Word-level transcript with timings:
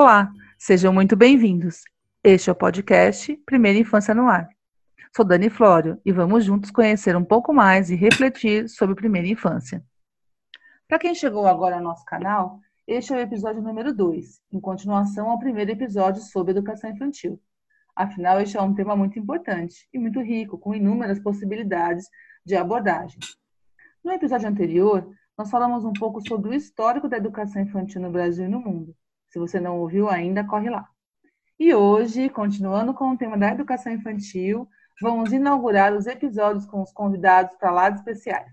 Olá, 0.00 0.32
sejam 0.56 0.92
muito 0.92 1.16
bem-vindos. 1.16 1.82
Este 2.22 2.48
é 2.48 2.52
o 2.52 2.54
podcast 2.54 3.36
Primeira 3.44 3.80
Infância 3.80 4.14
no 4.14 4.28
Ar. 4.28 4.48
Sou 5.12 5.24
Dani 5.24 5.50
Flório 5.50 6.00
e 6.06 6.12
vamos 6.12 6.44
juntos 6.44 6.70
conhecer 6.70 7.16
um 7.16 7.24
pouco 7.24 7.52
mais 7.52 7.90
e 7.90 7.96
refletir 7.96 8.68
sobre 8.68 8.94
primeira 8.94 9.26
infância. 9.26 9.84
Para 10.86 11.00
quem 11.00 11.16
chegou 11.16 11.48
agora 11.48 11.74
ao 11.74 11.82
nosso 11.82 12.04
canal, 12.04 12.60
este 12.86 13.12
é 13.12 13.16
o 13.16 13.18
episódio 13.18 13.60
número 13.60 13.92
2, 13.92 14.40
em 14.52 14.60
continuação 14.60 15.30
ao 15.30 15.38
primeiro 15.40 15.72
episódio 15.72 16.22
sobre 16.22 16.52
educação 16.52 16.88
infantil. 16.90 17.42
Afinal, 17.96 18.40
este 18.40 18.56
é 18.56 18.62
um 18.62 18.72
tema 18.72 18.94
muito 18.94 19.18
importante 19.18 19.88
e 19.92 19.98
muito 19.98 20.20
rico, 20.20 20.56
com 20.58 20.76
inúmeras 20.76 21.18
possibilidades 21.18 22.06
de 22.46 22.54
abordagem. 22.54 23.18
No 24.04 24.12
episódio 24.12 24.48
anterior, 24.48 25.10
nós 25.36 25.50
falamos 25.50 25.84
um 25.84 25.92
pouco 25.92 26.24
sobre 26.24 26.50
o 26.50 26.54
histórico 26.54 27.08
da 27.08 27.16
educação 27.16 27.60
infantil 27.60 28.00
no 28.00 28.12
Brasil 28.12 28.44
e 28.44 28.48
no 28.48 28.60
mundo. 28.60 28.94
Se 29.38 29.40
você 29.40 29.60
não 29.60 29.78
ouviu 29.78 30.08
ainda, 30.08 30.42
corre 30.42 30.68
lá. 30.68 30.88
E 31.60 31.72
hoje, 31.72 32.28
continuando 32.28 32.92
com 32.92 33.12
o 33.12 33.16
tema 33.16 33.38
da 33.38 33.52
educação 33.52 33.92
infantil, 33.92 34.68
vamos 35.00 35.32
inaugurar 35.32 35.94
os 35.94 36.08
episódios 36.08 36.66
com 36.66 36.82
os 36.82 36.90
convidados 36.90 37.54
para 37.56 37.70
lá 37.70 37.88
especiais. 37.88 38.50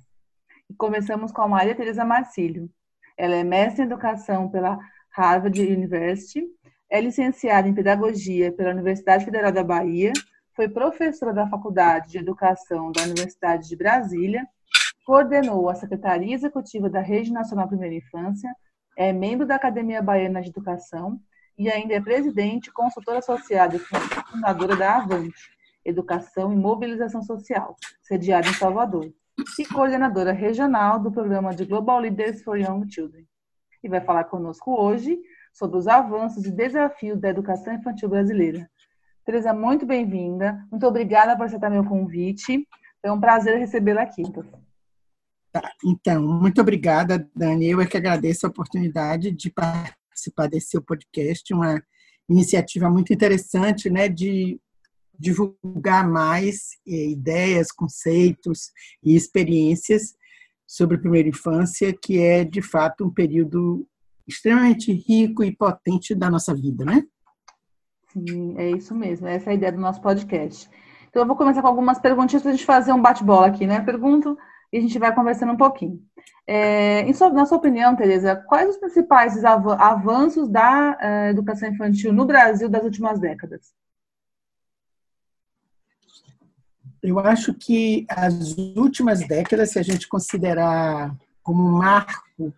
E 0.69 0.75
começamos 0.75 1.31
com 1.31 1.41
a 1.41 1.47
Maria 1.47 1.73
Teresa 1.73 2.05
Marcílio. 2.05 2.69
Ela 3.17 3.33
é 3.33 3.43
mestre 3.43 3.81
em 3.81 3.85
educação 3.87 4.47
pela 4.47 4.77
Harvard 5.09 5.59
University, 5.59 6.45
é 6.87 7.01
licenciada 7.01 7.67
em 7.67 7.73
pedagogia 7.73 8.51
pela 8.51 8.69
Universidade 8.69 9.25
Federal 9.25 9.51
da 9.51 9.63
Bahia, 9.63 10.13
foi 10.55 10.69
professora 10.69 11.33
da 11.33 11.47
Faculdade 11.47 12.11
de 12.11 12.19
Educação 12.19 12.91
da 12.91 13.01
Universidade 13.01 13.67
de 13.67 13.75
Brasília, 13.75 14.47
coordenou 15.03 15.67
a 15.67 15.73
Secretaria 15.73 16.35
Executiva 16.35 16.87
da 16.91 16.99
Rede 16.99 17.33
Nacional 17.33 17.67
Primeira 17.67 17.95
Infância, 17.95 18.55
é 18.95 19.11
membro 19.11 19.45
da 19.45 19.55
Academia 19.55 20.01
Baiana 20.01 20.41
de 20.41 20.49
Educação 20.49 21.19
e 21.57 21.69
ainda 21.69 21.93
é 21.93 22.01
presidente 22.01 22.71
consultora 22.71 23.19
associada 23.19 23.75
e 23.75 23.79
fundadora 23.79 24.75
da 24.75 24.97
Avante, 24.97 25.51
Educação 25.83 26.51
e 26.51 26.55
Mobilização 26.55 27.21
Social, 27.21 27.75
sediada 28.01 28.47
em 28.47 28.53
Salvador, 28.53 29.11
e 29.59 29.65
coordenadora 29.65 30.31
regional 30.31 30.99
do 30.99 31.11
programa 31.11 31.53
de 31.53 31.65
Global 31.65 31.99
Leaders 31.99 32.41
for 32.41 32.57
Young 32.57 32.89
Children. 32.89 33.25
E 33.83 33.89
vai 33.89 34.01
falar 34.01 34.25
conosco 34.25 34.71
hoje 34.71 35.19
sobre 35.53 35.77
os 35.77 35.87
avanços 35.87 36.45
e 36.45 36.51
desafios 36.51 37.19
da 37.19 37.29
educação 37.29 37.73
infantil 37.73 38.09
brasileira. 38.09 38.69
Teresa, 39.23 39.53
muito 39.53 39.85
bem-vinda. 39.85 40.65
Muito 40.69 40.85
obrigada 40.85 41.35
por 41.35 41.45
aceitar 41.45 41.69
meu 41.69 41.85
convite. 41.85 42.67
É 43.01 43.11
um 43.11 43.19
prazer 43.19 43.57
recebê-la 43.57 44.03
aqui. 44.03 44.23
Tá, 45.55 45.71
então, 45.85 46.21
muito 46.21 46.59
obrigada, 46.59 47.29
Dani. 47.33 47.69
Eu 47.69 47.79
é 47.79 47.85
que 47.85 47.95
agradeço 47.95 48.45
a 48.45 48.49
oportunidade 48.49 49.31
de 49.31 49.49
participar 49.49 50.47
desse 50.47 50.67
seu 50.67 50.81
podcast, 50.81 51.53
uma 51.53 51.81
iniciativa 52.27 52.89
muito 52.89 53.13
interessante, 53.13 53.89
né, 53.89 54.09
de 54.09 54.59
divulgar 55.17 56.05
mais 56.09 56.71
eh, 56.85 57.05
ideias, 57.11 57.71
conceitos 57.71 58.69
e 59.01 59.15
experiências 59.15 60.13
sobre 60.67 60.97
a 60.97 60.99
primeira 60.99 61.29
infância, 61.29 61.93
que 61.93 62.19
é 62.19 62.43
de 62.43 62.61
fato 62.61 63.05
um 63.05 63.09
período 63.09 63.87
extremamente 64.27 64.91
rico 64.91 65.41
e 65.41 65.55
potente 65.55 66.13
da 66.13 66.29
nossa 66.29 66.53
vida, 66.53 66.83
né? 66.83 67.01
Sim, 68.11 68.57
é 68.57 68.71
isso 68.71 68.93
mesmo. 68.93 69.25
Essa 69.25 69.51
é 69.51 69.53
a 69.53 69.55
ideia 69.55 69.71
do 69.71 69.79
nosso 69.79 70.01
podcast. 70.01 70.69
Então, 71.07 71.21
eu 71.21 71.27
vou 71.27 71.37
começar 71.37 71.61
com 71.61 71.67
algumas 71.69 71.97
perguntinhas 71.97 72.41
para 72.41 72.51
a 72.51 72.55
gente 72.55 72.65
fazer 72.65 72.91
um 72.91 73.01
bate-bola 73.01 73.47
aqui, 73.47 73.65
né? 73.65 73.79
Pergunto 73.79 74.37
e 74.75 74.77
a 74.77 74.81
gente 74.81 74.99
vai 74.99 75.15
conversando 75.15 75.53
um 75.53 75.57
pouquinho. 75.57 76.03
É, 76.45 77.11
sua, 77.13 77.29
na 77.29 77.45
sua 77.45 77.57
opinião, 77.57 77.95
Tereza, 77.95 78.35
quais 78.35 78.69
os 78.69 78.77
principais 78.77 79.41
avanços 79.45 80.49
da 80.49 80.97
uh, 81.01 81.29
educação 81.29 81.69
infantil 81.69 82.11
no 82.11 82.25
Brasil 82.25 82.67
das 82.67 82.83
últimas 82.83 83.17
décadas? 83.17 83.73
Eu 87.01 87.19
acho 87.19 87.53
que 87.53 88.05
as 88.09 88.57
últimas 88.75 89.25
décadas, 89.25 89.71
se 89.71 89.79
a 89.79 89.81
gente 89.81 90.09
considerar 90.09 91.15
como 91.41 91.63
marco 91.71 92.53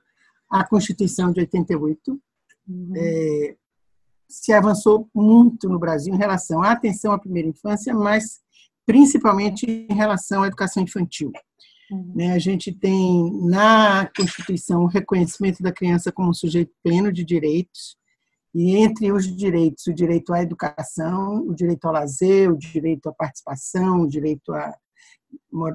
a 0.49 0.65
Constituição 0.65 1.31
de 1.31 1.41
88, 1.41 2.19
uhum. 2.67 2.93
é, 2.95 3.55
se 4.27 4.51
avançou 4.53 5.07
muito 5.13 5.69
no 5.69 5.77
Brasil 5.77 6.15
em 6.15 6.17
relação 6.17 6.63
à 6.63 6.71
atenção 6.71 7.11
à 7.11 7.19
primeira 7.19 7.49
infância, 7.49 7.93
mas 7.93 8.41
principalmente 8.87 9.67
em 9.69 9.93
relação 9.93 10.41
à 10.41 10.47
educação 10.47 10.81
infantil. 10.81 11.31
Né, 11.89 12.33
a 12.33 12.39
gente 12.39 12.71
tem 12.73 13.31
na 13.45 14.09
Constituição 14.15 14.83
o 14.83 14.87
reconhecimento 14.87 15.63
da 15.63 15.71
criança 15.71 16.11
como 16.11 16.29
um 16.29 16.33
sujeito 16.33 16.73
pleno 16.83 17.13
de 17.13 17.23
direitos, 17.23 17.95
e 18.53 18.75
entre 18.75 19.11
os 19.11 19.25
direitos, 19.25 19.85
o 19.87 19.93
direito 19.93 20.33
à 20.33 20.41
educação, 20.41 21.45
o 21.47 21.53
direito 21.53 21.85
ao 21.85 21.93
lazer, 21.93 22.51
o 22.51 22.57
direito 22.57 23.07
à 23.07 23.13
participação, 23.13 24.01
o 24.01 24.07
direito 24.07 24.51
a 24.53 24.73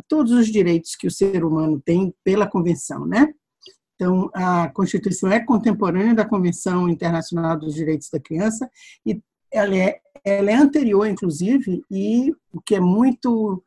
todos 0.08 0.32
os 0.32 0.48
direitos 0.48 0.96
que 0.96 1.06
o 1.06 1.10
ser 1.10 1.44
humano 1.44 1.80
tem 1.80 2.14
pela 2.24 2.46
convenção, 2.46 3.06
né? 3.06 3.32
Então, 3.94 4.30
a 4.34 4.68
Constituição 4.70 5.30
é 5.30 5.38
contemporânea 5.38 6.14
da 6.14 6.24
Convenção 6.24 6.88
Internacional 6.88 7.56
dos 7.56 7.74
Direitos 7.74 8.08
da 8.10 8.18
Criança 8.18 8.68
e 9.06 9.22
ela 9.50 9.76
é, 9.76 10.00
ela 10.24 10.50
é 10.50 10.54
anterior, 10.54 11.06
inclusive, 11.06 11.84
e 11.90 12.32
o 12.52 12.60
que 12.60 12.74
é 12.74 12.80
muito 12.80 13.62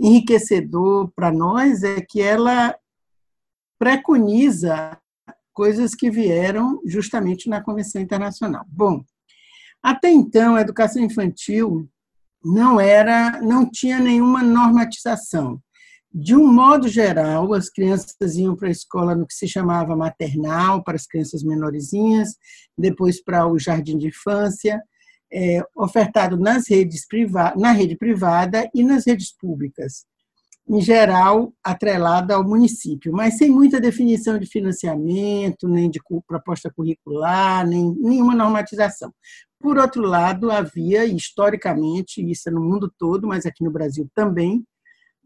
enriquecedor 0.00 1.12
para 1.14 1.30
nós 1.30 1.82
é 1.82 2.00
que 2.00 2.22
ela 2.22 2.74
preconiza 3.78 4.98
coisas 5.52 5.94
que 5.94 6.10
vieram 6.10 6.80
justamente 6.86 7.48
na 7.48 7.62
Convenção 7.62 8.00
Internacional. 8.00 8.64
Bom, 8.68 9.04
até 9.82 10.10
então 10.10 10.56
a 10.56 10.62
educação 10.62 11.02
infantil 11.02 11.88
não 12.42 12.80
era, 12.80 13.40
não 13.42 13.70
tinha 13.70 13.98
nenhuma 14.00 14.42
normatização. 14.42 15.60
De 16.12 16.34
um 16.34 16.52
modo 16.52 16.88
geral, 16.88 17.52
as 17.52 17.70
crianças 17.70 18.34
iam 18.36 18.56
para 18.56 18.68
a 18.68 18.72
escola 18.72 19.14
no 19.14 19.26
que 19.26 19.34
se 19.34 19.46
chamava 19.46 19.94
maternal, 19.94 20.82
para 20.82 20.96
as 20.96 21.06
crianças 21.06 21.44
menorzinhas, 21.44 22.30
depois 22.76 23.22
para 23.22 23.46
o 23.46 23.58
jardim 23.58 23.96
de 23.96 24.08
infância, 24.08 24.82
é, 25.32 25.62
ofertado 25.76 26.36
nas 26.36 26.68
redes 26.68 27.06
na 27.56 27.72
rede 27.72 27.96
privada 27.96 28.68
e 28.74 28.82
nas 28.82 29.06
redes 29.06 29.32
públicas, 29.32 30.04
em 30.68 30.80
geral 30.80 31.52
atrelada 31.64 32.34
ao 32.34 32.44
município, 32.44 33.12
mas 33.12 33.36
sem 33.36 33.50
muita 33.50 33.80
definição 33.80 34.38
de 34.38 34.46
financiamento, 34.46 35.68
nem 35.68 35.90
de 35.90 36.00
proposta 36.26 36.70
curricular, 36.70 37.66
nem 37.66 37.94
nenhuma 37.98 38.34
normatização. 38.34 39.12
Por 39.58 39.78
outro 39.78 40.02
lado, 40.02 40.50
havia 40.50 41.04
historicamente, 41.04 42.24
isso 42.24 42.48
é 42.48 42.52
no 42.52 42.62
mundo 42.62 42.92
todo, 42.98 43.26
mas 43.26 43.44
aqui 43.44 43.62
no 43.62 43.70
Brasil 43.70 44.08
também, 44.14 44.64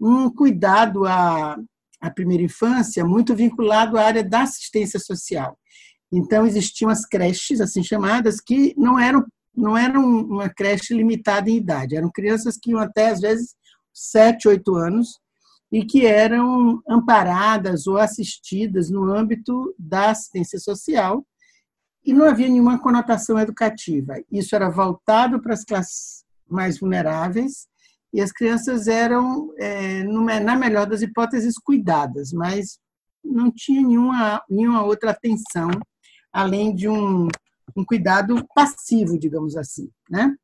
um 0.01 0.29
cuidado 0.29 1.07
à, 1.07 1.57
à 2.01 2.11
primeira 2.11 2.43
infância 2.43 3.05
muito 3.05 3.35
vinculado 3.35 3.97
à 3.97 4.03
área 4.03 4.25
da 4.25 4.43
assistência 4.43 4.99
social. 4.99 5.57
Então 6.13 6.47
existiam 6.47 6.91
as 6.91 7.07
creches 7.07 7.61
assim 7.61 7.83
chamadas 7.83 8.41
que 8.41 8.75
não 8.77 8.99
eram 8.99 9.25
não 9.57 9.77
era 9.77 9.99
uma 9.99 10.49
creche 10.49 10.95
limitada 10.95 11.49
em 11.49 11.57
idade, 11.57 11.97
eram 11.97 12.11
crianças 12.11 12.57
que 12.61 12.71
iam 12.71 12.81
até, 12.81 13.11
às 13.11 13.21
vezes, 13.21 13.55
7, 13.93 14.49
8 14.49 14.75
anos 14.75 15.19
e 15.71 15.85
que 15.85 16.07
eram 16.07 16.83
amparadas 16.89 17.87
ou 17.87 17.99
assistidas 17.99 18.91
no 18.91 19.05
âmbito 19.13 19.75
da 19.79 20.11
assistência 20.11 20.59
social 20.59 21.25
e 22.05 22.13
não 22.13 22.27
havia 22.27 22.49
nenhuma 22.49 22.79
conotação 22.79 23.39
educativa. 23.39 24.15
Isso 24.31 24.55
era 24.55 24.69
voltado 24.69 25.41
para 25.41 25.55
as 25.55 25.65
classes 25.65 26.25
mais 26.49 26.79
vulneráveis 26.79 27.67
e 28.13 28.21
as 28.21 28.31
crianças 28.31 28.87
eram, 28.87 29.53
é, 29.59 30.05
na 30.05 30.57
melhor 30.57 30.87
das 30.87 31.03
hipóteses, 31.03 31.55
cuidadas, 31.59 32.33
mas 32.33 32.79
não 33.25 33.51
tinha 33.51 33.83
nenhuma, 33.83 34.43
nenhuma 34.49 34.85
outra 34.85 35.11
atenção 35.11 35.71
além 36.35 36.75
de 36.75 36.89
um 36.89 37.29
um 37.77 37.85
cuidado 37.85 38.47
passivo, 38.55 39.19
digamos 39.19 39.57
assim, 39.57 39.91
né? 40.09 40.35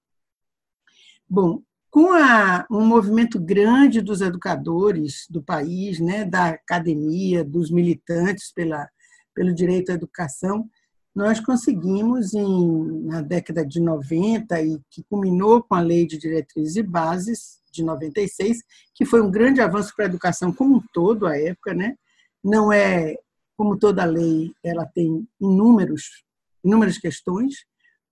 Bom, 1.29 1.63
com 1.91 2.13
a, 2.13 2.67
um 2.71 2.85
movimento 2.85 3.39
grande 3.39 4.01
dos 4.01 4.21
educadores 4.21 5.27
do 5.29 5.43
país, 5.43 5.99
né, 6.01 6.25
da 6.25 6.49
academia, 6.49 7.45
dos 7.45 7.71
militantes 7.71 8.53
pela, 8.53 8.89
pelo 9.35 9.55
direito 9.55 9.91
à 9.91 9.95
educação, 9.95 10.69
nós 11.15 11.41
conseguimos, 11.41 12.35
em, 12.35 13.03
na 13.03 13.21
década 13.21 13.67
de 13.67 13.81
90, 13.81 14.63
e 14.63 14.81
que 14.89 15.03
culminou 15.09 15.63
com 15.63 15.75
a 15.75 15.81
Lei 15.81 16.07
de 16.07 16.17
Diretrizes 16.17 16.77
e 16.77 16.83
Bases 16.83 17.61
de 17.73 17.83
96, 17.83 18.59
que 18.95 19.05
foi 19.05 19.21
um 19.21 19.31
grande 19.31 19.61
avanço 19.61 19.93
para 19.95 20.05
a 20.05 20.09
educação 20.09 20.53
como 20.53 20.77
um 20.77 20.83
todo, 20.93 21.27
à 21.27 21.37
época, 21.37 21.75
né? 21.75 21.97
não 22.43 22.73
é, 22.73 23.17
como 23.57 23.79
toda 23.79 24.05
lei, 24.05 24.53
ela 24.65 24.87
tem 24.87 25.27
inúmeros 25.41 26.25
inúmeras 26.65 26.99
questões, 26.99 27.65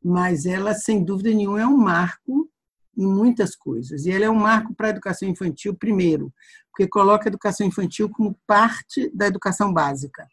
mas 0.03 0.47
ela, 0.47 0.75
sem 0.75 1.05
dúvida 1.05 1.31
nenhuma, 1.31 1.61
é 1.61 1.67
um 1.67 1.77
marco 1.77 2.49
em 2.97 3.07
muitas 3.07 3.55
coisas. 3.55 4.07
E 4.07 4.11
ela 4.11 4.25
é 4.25 4.31
um 4.31 4.35
marco 4.35 4.75
para 4.75 4.89
a 4.89 4.91
educação 4.91 5.29
infantil, 5.29 5.75
primeiro, 5.75 6.33
porque 6.71 6.89
coloca 6.89 7.29
a 7.29 7.31
educação 7.31 7.67
infantil 7.67 8.09
como 8.09 8.39
parte 8.47 9.11
da 9.15 9.27
educação 9.27 9.73
básica. 9.73 10.27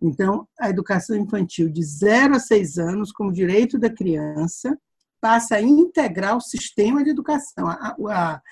Então, 0.00 0.48
a 0.60 0.68
educação 0.68 1.16
infantil 1.16 1.68
de 1.68 1.82
0 1.82 2.34
a 2.34 2.40
6 2.40 2.78
anos, 2.78 3.12
como 3.12 3.32
direito 3.32 3.78
da 3.78 3.88
criança, 3.88 4.76
passa 5.20 5.56
a 5.56 5.62
integrar 5.62 6.36
o 6.36 6.40
sistema 6.40 7.04
de 7.04 7.10
educação. 7.10 7.68
A, 7.68 7.96
a, 8.10 8.42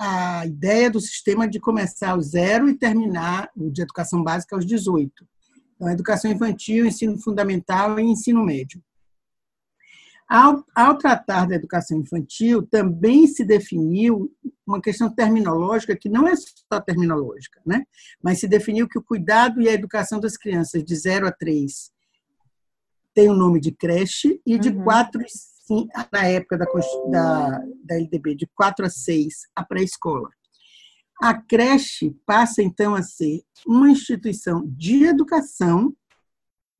a 0.00 0.46
ideia 0.46 0.90
do 0.90 1.00
sistema 1.00 1.48
de 1.48 1.60
começar 1.60 2.10
aos 2.10 2.30
zero 2.30 2.68
e 2.68 2.74
terminar 2.74 3.50
de 3.56 3.82
educação 3.82 4.22
básica 4.22 4.54
aos 4.54 4.66
18. 4.66 5.26
Então, 5.78 5.88
educação 5.88 6.30
infantil, 6.30 6.86
ensino 6.86 7.16
fundamental 7.20 8.00
e 8.00 8.02
ensino 8.02 8.44
médio. 8.44 8.82
Ao, 10.28 10.62
ao, 10.74 10.98
tratar 10.98 11.46
da 11.46 11.54
educação 11.54 11.98
infantil, 11.98 12.66
também 12.66 13.26
se 13.28 13.44
definiu 13.44 14.30
uma 14.66 14.82
questão 14.82 15.08
terminológica 15.08 15.96
que 15.96 16.08
não 16.08 16.28
é 16.28 16.34
só 16.36 16.80
terminológica, 16.80 17.62
né? 17.64 17.84
mas 18.22 18.40
se 18.40 18.48
definiu 18.48 18.88
que 18.88 18.98
o 18.98 19.02
cuidado 19.02 19.62
e 19.62 19.68
a 19.68 19.72
educação 19.72 20.20
das 20.20 20.36
crianças 20.36 20.84
de 20.84 20.94
0 20.94 21.28
a 21.28 21.32
3 21.32 21.90
tem 23.14 23.30
o 23.30 23.34
nome 23.34 23.58
de 23.58 23.72
creche 23.72 24.40
e 24.44 24.58
de 24.58 24.68
uhum. 24.68 24.84
4 24.84 25.22
na 26.12 26.26
época 26.26 26.58
da, 26.58 26.66
da, 27.10 27.62
da 27.84 27.94
LDB, 27.96 28.34
de 28.34 28.46
4 28.54 28.86
a 28.86 28.90
6, 28.90 29.34
a 29.54 29.64
pré-escola. 29.64 30.28
A 31.20 31.34
creche 31.34 32.14
passa, 32.24 32.62
então, 32.62 32.94
a 32.94 33.02
ser 33.02 33.42
uma 33.66 33.90
instituição 33.90 34.64
de 34.66 35.04
educação 35.04 35.94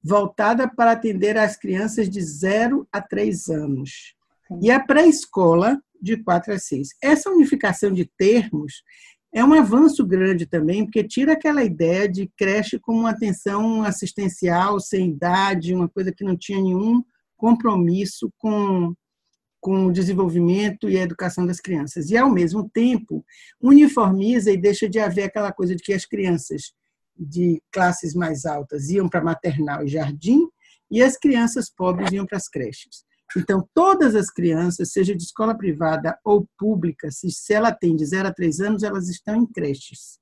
voltada 0.02 0.68
para 0.68 0.92
atender 0.92 1.36
as 1.36 1.56
crianças 1.56 2.08
de 2.08 2.22
0 2.22 2.86
a 2.92 3.00
3 3.00 3.48
anos. 3.48 4.14
E 4.62 4.70
a 4.70 4.80
pré-escola, 4.80 5.80
de 6.00 6.16
4 6.16 6.54
a 6.54 6.58
6. 6.58 6.88
Essa 7.02 7.30
unificação 7.30 7.92
de 7.92 8.04
termos 8.04 8.82
é 9.32 9.44
um 9.44 9.52
avanço 9.52 10.06
grande 10.06 10.46
também, 10.46 10.84
porque 10.84 11.04
tira 11.04 11.32
aquela 11.32 11.62
ideia 11.62 12.08
de 12.08 12.30
creche 12.36 12.78
como 12.78 13.00
uma 13.00 13.10
atenção 13.10 13.82
assistencial, 13.82 14.80
sem 14.80 15.10
idade, 15.10 15.74
uma 15.74 15.88
coisa 15.88 16.12
que 16.12 16.24
não 16.24 16.36
tinha 16.36 16.60
nenhum 16.60 17.02
compromisso 17.36 18.32
com, 18.38 18.94
com 19.68 19.84
o 19.84 19.92
desenvolvimento 19.92 20.88
e 20.88 20.96
a 20.96 21.02
educação 21.02 21.44
das 21.44 21.60
crianças. 21.60 22.08
E, 22.08 22.16
ao 22.16 22.32
mesmo 22.32 22.70
tempo, 22.70 23.22
uniformiza 23.60 24.50
e 24.50 24.56
deixa 24.56 24.88
de 24.88 24.98
haver 24.98 25.24
aquela 25.24 25.52
coisa 25.52 25.76
de 25.76 25.82
que 25.82 25.92
as 25.92 26.06
crianças 26.06 26.72
de 27.14 27.62
classes 27.70 28.14
mais 28.14 28.46
altas 28.46 28.88
iam 28.88 29.10
para 29.10 29.22
maternal 29.22 29.84
e 29.84 29.88
jardim 29.88 30.48
e 30.90 31.02
as 31.02 31.18
crianças 31.18 31.68
pobres 31.68 32.10
iam 32.12 32.24
para 32.24 32.38
as 32.38 32.48
creches. 32.48 33.04
Então, 33.36 33.68
todas 33.74 34.14
as 34.14 34.30
crianças, 34.30 34.90
seja 34.90 35.14
de 35.14 35.22
escola 35.22 35.54
privada 35.54 36.18
ou 36.24 36.48
pública, 36.56 37.10
se, 37.10 37.30
se 37.30 37.52
ela 37.52 37.70
tem 37.70 37.94
de 37.94 38.06
0 38.06 38.28
a 38.28 38.32
3 38.32 38.60
anos, 38.60 38.82
elas 38.82 39.10
estão 39.10 39.36
em 39.36 39.44
creches. 39.44 40.18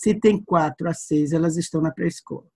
Se 0.00 0.14
tem 0.14 0.42
4 0.42 0.88
a 0.88 0.94
6, 0.94 1.34
elas 1.34 1.58
estão 1.58 1.82
na 1.82 1.90
pré-escola. 1.90 2.46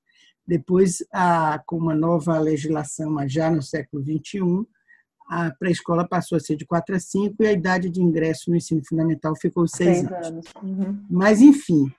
Depois, 0.47 1.05
a, 1.13 1.63
com 1.67 1.77
uma 1.77 1.95
nova 1.95 2.39
legislação, 2.39 3.17
já 3.29 3.51
no 3.51 3.61
século 3.61 4.03
XXI, 4.03 4.67
a 5.29 5.51
pré-escola 5.51 6.07
passou 6.07 6.37
a 6.37 6.41
ser 6.41 6.57
de 6.57 6.67
4 6.67 6.97
a 6.97 7.01
5 7.01 7.37
e 7.41 7.47
a 7.47 7.53
idade 7.53 7.89
de 7.91 8.03
ingresso 8.03 8.51
no 8.51 8.57
ensino 8.57 8.83
fundamental 8.87 9.35
ficou 9.37 9.67
6 9.67 10.07
anos. 10.07 10.27
anos. 10.27 10.47
Uhum. 10.63 11.05
Mas, 11.11 11.41
enfim, 11.41 11.91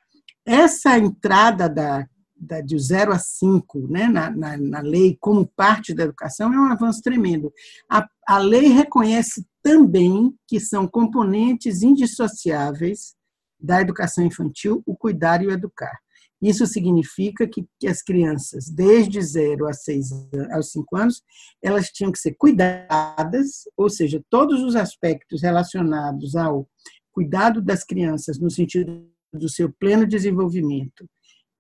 essa 0.46 0.98
entrada 0.98 1.70
da, 1.70 2.06
da, 2.36 2.62
de 2.62 2.78
0 2.78 3.14
a 3.14 3.20
5 3.20 3.88
né, 3.88 4.08
na, 4.08 4.30
na, 4.30 4.58
na, 4.58 4.81
lei 4.81 5.18
como 5.20 5.48
parte 5.56 5.94
da 5.94 6.04
educação 6.04 6.54
é 6.54 6.58
um 6.60 6.72
avanço 6.72 7.02
tremendo. 7.02 7.52
A, 7.90 8.08
a 8.28 8.38
lei 8.38 8.68
reconhece 8.68 9.46
também 9.62 10.34
que 10.48 10.60
são 10.60 10.88
componentes 10.88 11.81
indissociáveis 11.81 13.16
da 13.60 13.81
educação 13.81 14.25
infantil 14.25 14.84
o 14.86 14.96
cuidar 14.96 15.42
e 15.42 15.48
o 15.48 15.52
educar. 15.52 15.98
Isso 16.44 16.68
significa 16.68 17.48
que, 17.48 17.66
que 17.80 17.88
as 17.88 18.01
crianças, 18.01 18.69
desde 18.69 19.22
0 19.22 19.66
a 19.66 19.72
6 19.72 20.10
aos 20.51 20.72
5 20.72 20.98
anos, 20.98 21.24
elas 21.63 21.88
tinham 21.88 22.12
que 22.12 22.19
ser 22.19 22.36
cuidadas, 22.38 23.63
ou 23.78 23.90
seja, 23.90 24.22
todos 24.30 24.62
os 24.62 24.75
aspectos 24.75 25.42
relacionados 25.42 26.36
ao 26.36 26.68
cuidado 27.13 27.62
das 27.62 27.86
crianças 27.86 28.38
no 28.38 28.50
sentido 28.50 29.07
do 29.34 29.48
seu 29.48 29.72
pleno 29.72 30.06
desenvolvimento 30.06 31.07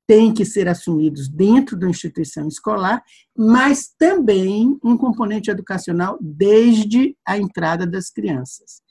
têm 0.05 0.33
que 0.33 0.43
ser 0.43 0.67
assumidos 0.67 1.29
dentro 1.29 1.77
da 1.77 1.87
instituição 1.87 2.45
escolar, 2.45 3.01
mas 3.37 3.87
também 3.97 4.77
um 4.83 4.97
componente 4.97 5.49
educacional 5.49 6.17
desde 6.19 7.15
a 7.25 7.37
entrada 7.37 7.87
das 7.87 8.09
crianças. 8.09 8.81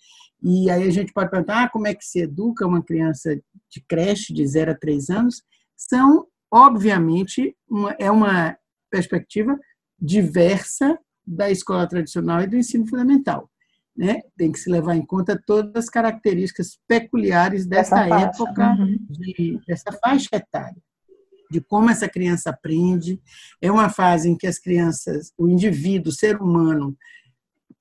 E 0.42 0.70
aí 0.70 0.88
a 0.88 0.90
gente 0.90 1.12
pode 1.12 1.30
perguntar 1.30 1.64
ah, 1.64 1.68
como 1.68 1.86
é 1.86 1.94
que 1.94 2.04
se 2.04 2.20
educa 2.20 2.66
uma 2.66 2.82
criança 2.82 3.36
de 3.70 3.84
creche 3.86 4.32
de 4.32 4.46
0 4.46 4.70
a 4.70 4.74
3 4.74 5.10
anos 5.10 5.42
são, 5.88 6.26
obviamente, 6.50 7.56
uma, 7.68 7.96
é 7.98 8.10
uma 8.10 8.56
perspectiva 8.90 9.58
diversa 9.98 10.98
da 11.26 11.50
escola 11.50 11.86
tradicional 11.86 12.42
e 12.42 12.46
do 12.46 12.56
ensino 12.56 12.86
fundamental. 12.86 13.48
Né? 13.96 14.20
Tem 14.36 14.50
que 14.50 14.58
se 14.58 14.70
levar 14.70 14.96
em 14.96 15.04
conta 15.04 15.40
todas 15.46 15.84
as 15.84 15.90
características 15.90 16.78
peculiares 16.88 17.66
dessa 17.66 18.06
época, 18.06 18.70
uhum. 18.70 18.98
de, 19.08 19.60
dessa 19.66 19.92
faixa 19.92 20.30
etária, 20.32 20.82
de 21.50 21.60
como 21.60 21.90
essa 21.90 22.08
criança 22.08 22.50
aprende. 22.50 23.20
É 23.60 23.70
uma 23.70 23.90
fase 23.90 24.28
em 24.28 24.36
que 24.36 24.46
as 24.46 24.58
crianças, 24.58 25.32
o 25.36 25.48
indivíduo, 25.48 26.10
o 26.10 26.14
ser 26.14 26.40
humano, 26.40 26.96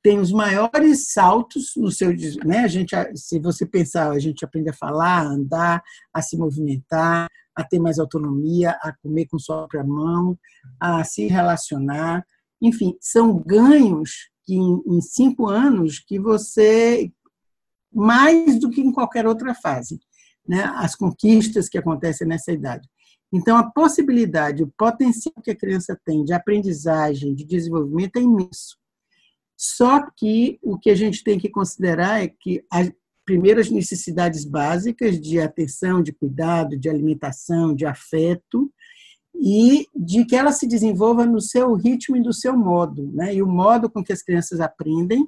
tem 0.04 0.20
os 0.20 0.32
maiores 0.32 1.12
saltos 1.12 1.74
no 1.78 1.92
seu, 1.92 2.12
né? 2.44 2.60
A 2.60 2.68
gente, 2.68 2.96
se 3.16 3.40
você 3.40 3.66
pensar, 3.66 4.10
a 4.10 4.20
gente 4.20 4.44
aprende 4.44 4.70
a 4.70 4.74
falar, 4.74 5.20
a 5.20 5.28
andar, 5.28 5.84
a 6.14 6.22
se 6.22 6.36
movimentar, 6.36 7.30
a 7.56 7.64
ter 7.64 7.80
mais 7.80 8.00
autonomia, 8.00 8.72
a 8.82 8.94
comer 9.02 9.28
com 9.28 9.40
sua 9.40 9.58
própria 9.60 9.84
mão, 9.84 10.38
a 10.80 11.04
se 11.04 11.28
relacionar. 11.28 12.26
Enfim, 12.62 12.96
são 13.00 13.38
ganhos 13.38 14.30
que 14.44 14.56
em, 14.56 15.02
cinco 15.02 15.48
anos 15.48 16.00
que 16.00 16.20
você 16.20 17.12
mais 17.94 18.60
do 18.60 18.70
que 18.70 18.82
em 18.82 18.92
qualquer 18.92 19.28
outra 19.28 19.54
fase, 19.54 20.00
né? 20.48 20.64
As 20.76 20.96
conquistas 20.96 21.68
que 21.68 21.78
acontecem 21.78 22.26
nessa 22.26 22.52
idade. 22.52 22.88
Então, 23.34 23.58
a 23.58 23.70
possibilidade, 23.70 24.64
o 24.64 24.74
potencial 24.78 25.36
que 25.44 25.52
a 25.52 25.56
criança 25.56 26.00
tem 26.06 26.24
de 26.24 26.34
aprendizagem, 26.34 27.34
de 27.34 27.46
desenvolvimento 27.46 28.18
é 28.18 28.22
imenso. 28.22 28.78
Só 29.58 30.10
que 30.18 30.60
o 30.62 30.78
que 30.78 30.90
a 30.90 30.96
gente 30.96 31.24
tem 31.24 31.38
que 31.38 31.50
considerar 31.50 32.24
é 32.24 32.28
que 32.28 32.66
primeiras 33.26 33.70
necessidades 33.70 34.46
básicas 34.46 35.20
de 35.20 35.40
atenção, 35.40 36.02
de 36.02 36.12
cuidado, 36.12 36.78
de 36.78 36.90
alimentação, 36.90 37.74
de 37.76 37.86
afeto, 37.86 38.72
e 39.34 39.88
de 39.96 40.26
que 40.26 40.36
ela 40.36 40.52
se 40.52 40.68
desenvolva 40.68 41.26
no 41.26 41.40
seu 41.40 41.74
ritmo 41.74 42.18
e 42.18 42.22
do 42.22 42.34
seu 42.34 42.56
modo. 42.56 43.12
Né? 43.14 43.36
E 43.36 43.42
o 43.42 43.48
modo 43.48 43.90
com 43.90 44.04
que 44.04 44.14
as 44.14 44.22
crianças 44.22 44.60
aprendem 44.60 45.28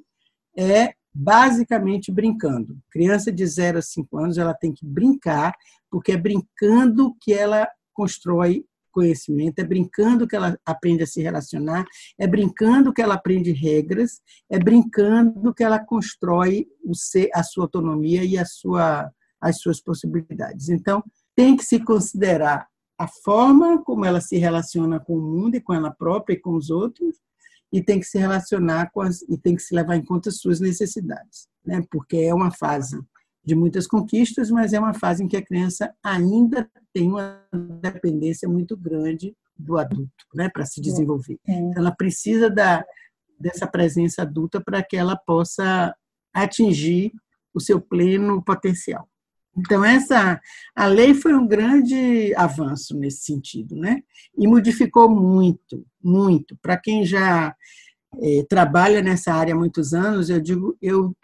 é 0.57 0.93
basicamente 1.13 2.11
brincando. 2.11 2.77
Criança 2.91 3.31
de 3.31 3.45
0 3.45 3.77
a 3.77 3.81
5 3.81 4.17
anos, 4.17 4.37
ela 4.37 4.53
tem 4.53 4.73
que 4.73 4.85
brincar, 4.85 5.53
porque 5.89 6.11
é 6.11 6.17
brincando 6.17 7.15
que 7.21 7.33
ela 7.33 7.67
constrói 7.93 8.65
conhecimento, 8.93 9.59
é 9.59 9.63
brincando 9.63 10.27
que 10.27 10.35
ela 10.35 10.57
aprende 10.65 11.03
a 11.03 11.07
se 11.07 11.21
relacionar, 11.21 11.85
é 12.17 12.25
brincando 12.25 12.93
que 12.93 13.01
ela 13.01 13.15
aprende 13.15 13.51
regras, 13.51 14.21
é 14.49 14.57
brincando 14.57 15.53
que 15.53 15.63
ela 15.63 15.79
constrói 15.79 16.67
o 16.85 16.95
ser, 16.95 17.29
a 17.33 17.43
sua 17.43 17.65
autonomia 17.65 18.23
e 18.23 18.37
a 18.37 18.45
sua, 18.45 19.11
as 19.41 19.59
suas 19.59 19.81
possibilidades. 19.81 20.69
Então, 20.69 21.03
tem 21.35 21.57
que 21.57 21.65
se 21.65 21.79
considerar 21.83 22.67
a 22.97 23.07
forma 23.07 23.83
como 23.83 24.05
ela 24.05 24.21
se 24.21 24.37
relaciona 24.37 24.99
com 24.99 25.17
o 25.17 25.21
mundo 25.21 25.55
e 25.55 25.61
com 25.61 25.73
ela 25.73 25.91
própria 25.91 26.35
e 26.35 26.39
com 26.39 26.55
os 26.55 26.69
outros, 26.69 27.17
e 27.71 27.81
tem 27.81 27.99
que 27.99 28.05
se 28.05 28.19
relacionar 28.19 28.91
com 28.91 29.01
as, 29.01 29.23
e 29.23 29.35
tem 29.35 29.55
que 29.55 29.61
se 29.63 29.73
levar 29.73 29.95
em 29.95 30.05
conta 30.05 30.29
as 30.29 30.37
suas 30.37 30.59
necessidades, 30.59 31.47
né? 31.65 31.83
Porque 31.89 32.17
é 32.17 32.33
uma 32.33 32.51
fase 32.51 33.01
de 33.43 33.55
muitas 33.55 33.87
conquistas, 33.87 34.51
mas 34.51 34.73
é 34.73 34.79
uma 34.79 34.93
fase 34.93 35.23
em 35.23 35.27
que 35.27 35.35
a 35.35 35.43
criança 35.43 35.91
ainda 36.03 36.69
tem 36.93 37.09
uma 37.09 37.41
dependência 37.81 38.47
muito 38.47 38.77
grande 38.77 39.35
do 39.57 39.77
adulto, 39.77 40.25
né, 40.33 40.49
para 40.49 40.65
se 40.65 40.81
desenvolver. 40.81 41.39
Então, 41.47 41.73
ela 41.75 41.91
precisa 41.91 42.49
da, 42.49 42.83
dessa 43.39 43.67
presença 43.67 44.21
adulta 44.21 44.61
para 44.61 44.83
que 44.83 44.95
ela 44.95 45.15
possa 45.15 45.93
atingir 46.33 47.11
o 47.53 47.59
seu 47.59 47.79
pleno 47.79 48.43
potencial. 48.43 49.07
Então 49.55 49.85
essa 49.85 50.41
a 50.75 50.87
lei 50.87 51.13
foi 51.13 51.33
um 51.35 51.47
grande 51.47 52.33
avanço 52.35 52.97
nesse 52.97 53.23
sentido, 53.23 53.75
né? 53.75 54.01
E 54.35 54.47
modificou 54.47 55.07
muito, 55.07 55.85
muito. 56.03 56.57
Para 56.59 56.75
quem 56.75 57.05
já 57.05 57.55
é, 58.19 58.43
trabalha 58.49 59.01
nessa 59.01 59.31
área 59.31 59.53
há 59.53 59.57
muitos 59.57 59.93
anos, 59.93 60.29
eu 60.29 60.41
digo, 60.41 60.75
eu 60.81 61.15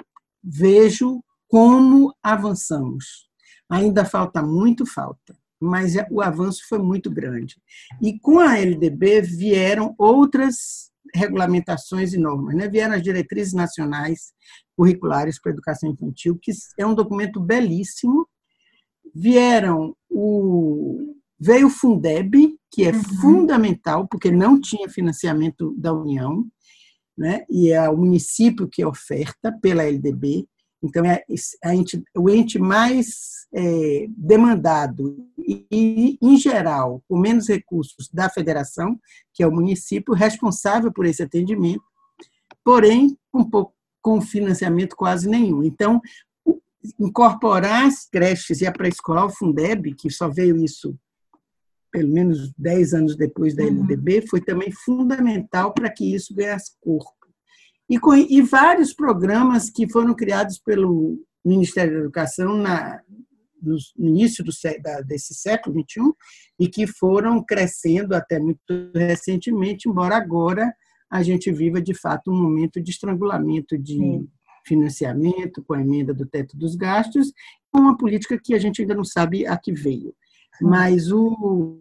vejo 0.44 1.24
como 1.48 2.14
avançamos. 2.22 3.28
Ainda 3.68 4.06
falta 4.06 4.44
muito, 4.44 4.86
falta, 4.86 5.36
mas 5.60 5.96
o 6.10 6.22
avanço 6.22 6.62
foi 6.68 6.80
muito 6.80 7.12
grande. 7.12 7.56
E 8.02 8.18
com 8.20 8.40
a 8.40 8.58
LDB 8.58 9.22
vieram 9.22 9.94
outras 9.98 10.90
regulamentações 11.14 12.14
e 12.14 12.18
normas, 12.18 12.56
né? 12.56 12.68
vieram 12.68 12.96
as 12.96 13.02
diretrizes 13.02 13.54
nacionais 13.54 14.32
curriculares 14.78 15.42
para 15.42 15.52
a 15.52 15.54
educação 15.54 15.90
infantil, 15.90 16.38
que 16.42 16.52
é 16.78 16.86
um 16.86 16.94
documento 16.94 17.40
belíssimo. 17.40 18.28
Vieram 19.14 19.96
o 20.10 21.16
veio 21.40 21.68
o 21.68 21.70
Fundeb, 21.70 22.54
que 22.70 22.84
é 22.84 22.92
uhum. 22.92 23.04
fundamental, 23.22 24.08
porque 24.08 24.30
não 24.30 24.60
tinha 24.60 24.90
financiamento 24.90 25.74
da 25.78 25.94
União, 25.94 26.46
né? 27.18 27.46
e 27.50 27.72
é 27.72 27.90
o 27.90 27.98
município 27.98 28.68
que 28.68 28.84
oferta 28.84 29.52
pela 29.62 29.84
LDB. 29.84 30.46
Então, 30.82 31.04
é 31.06 31.24
a 31.64 31.76
ente, 31.76 32.02
o 32.16 32.30
ente 32.30 32.58
mais 32.58 33.48
é, 33.54 34.08
demandado 34.10 35.28
e, 35.38 36.18
em 36.22 36.38
geral, 36.38 37.04
com 37.08 37.18
menos 37.18 37.48
recursos 37.48 38.10
da 38.12 38.30
federação, 38.30 39.00
que 39.34 39.44
é 39.44 39.48
o 39.48 39.52
município, 39.52 40.14
responsável 40.14 40.92
por 40.92 41.06
esse 41.06 41.22
atendimento, 41.22 41.84
porém, 42.64 43.18
com, 43.32 43.44
pouco, 43.44 43.74
com 44.02 44.22
financiamento 44.22 44.96
quase 44.96 45.28
nenhum. 45.28 45.64
Então, 45.64 46.02
incorporar 47.00 47.86
as 47.86 48.08
creches 48.08 48.62
e 48.62 48.68
a 48.68 48.72
pré-escolar, 48.72 49.26
o 49.26 49.30
Fundeb, 49.30 49.94
que 49.96 50.10
só 50.10 50.30
veio 50.30 50.56
isso 50.58 50.98
pelo 51.92 52.10
menos 52.10 52.54
10 52.58 52.94
anos 52.94 53.18
depois 53.18 53.56
da 53.56 53.64
LDB, 53.64 54.20
uhum. 54.20 54.28
foi 54.28 54.42
também 54.42 54.72
fundamental 54.72 55.74
para 55.74 55.90
que 55.90 56.14
isso 56.14 56.36
ganhasse 56.36 56.74
corpo. 56.80 57.19
E, 57.90 58.00
com, 58.00 58.14
e 58.14 58.42
vários 58.42 58.94
programas 58.94 59.70
que 59.70 59.90
foram 59.90 60.14
criados 60.14 60.60
pelo 60.60 61.18
Ministério 61.44 61.94
da 61.94 62.00
Educação 62.02 62.56
na, 62.56 63.02
no 63.62 63.78
início 63.98 64.44
do, 64.44 64.52
da, 64.82 65.02
desse 65.02 65.34
século 65.34 65.76
XXI 65.82 66.14
e 66.60 66.68
que 66.68 66.86
foram 66.88 67.44
crescendo 67.44 68.14
até 68.14 68.40
muito 68.40 68.92
recentemente, 68.94 69.90
embora 69.90 70.16
agora 70.16 70.74
a 71.10 71.24
gente 71.24 71.52
viva, 71.52 71.82
de 71.82 71.94
fato, 71.94 72.32
um 72.32 72.40
momento 72.40 72.82
de 72.82 72.92
estrangulamento 72.92 73.78
de 73.78 73.96
Sim. 73.96 74.28
financiamento, 74.66 75.64
com 75.64 75.74
a 75.74 75.82
emenda 75.82 76.14
do 76.14 76.26
teto 76.26 76.56
dos 76.56 76.76
gastos, 76.76 77.32
uma 77.74 77.98
política 77.98 78.40
que 78.42 78.54
a 78.54 78.60
gente 78.60 78.82
ainda 78.82 78.94
não 78.94 79.04
sabe 79.04 79.48
a 79.48 79.58
que 79.58 79.74
veio. 79.74 80.14
Mas 80.62 81.12
o 81.12 81.80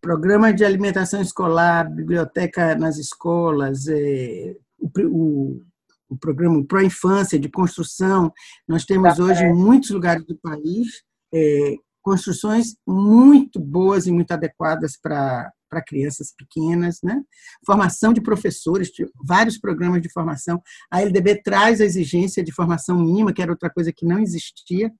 programa 0.00 0.52
de 0.52 0.64
alimentação 0.64 1.20
escolar, 1.20 1.90
biblioteca 1.90 2.74
nas 2.74 2.98
escolas, 2.98 3.86
é, 3.88 4.56
o, 4.78 4.90
o, 5.06 5.62
o 6.08 6.18
programa 6.18 6.64
Pro 6.64 6.82
Infância 6.82 7.38
de 7.38 7.48
construção, 7.48 8.32
nós 8.66 8.84
temos 8.84 9.16
tá 9.16 9.22
hoje 9.22 9.44
em 9.44 9.54
muitos 9.54 9.90
lugares 9.90 10.24
do 10.24 10.36
país 10.36 11.02
é, 11.34 11.74
construções 12.02 12.76
muito 12.86 13.60
boas 13.60 14.06
e 14.06 14.12
muito 14.12 14.32
adequadas 14.32 14.98
para 15.00 15.50
para 15.68 15.84
crianças 15.84 16.32
pequenas, 16.34 16.98
né? 17.02 17.22
Formação 17.66 18.12
de 18.12 18.22
professores, 18.22 18.90
vários 19.22 19.58
programas 19.58 20.00
de 20.00 20.10
formação. 20.10 20.62
A 20.90 21.02
LDB 21.02 21.42
traz 21.42 21.80
a 21.80 21.84
exigência 21.84 22.42
de 22.42 22.52
formação 22.52 22.98
mínima, 22.98 23.32
que 23.32 23.42
era 23.42 23.52
outra 23.52 23.68
coisa 23.68 23.92
que 23.92 24.06
não 24.06 24.18
existia. 24.18 24.90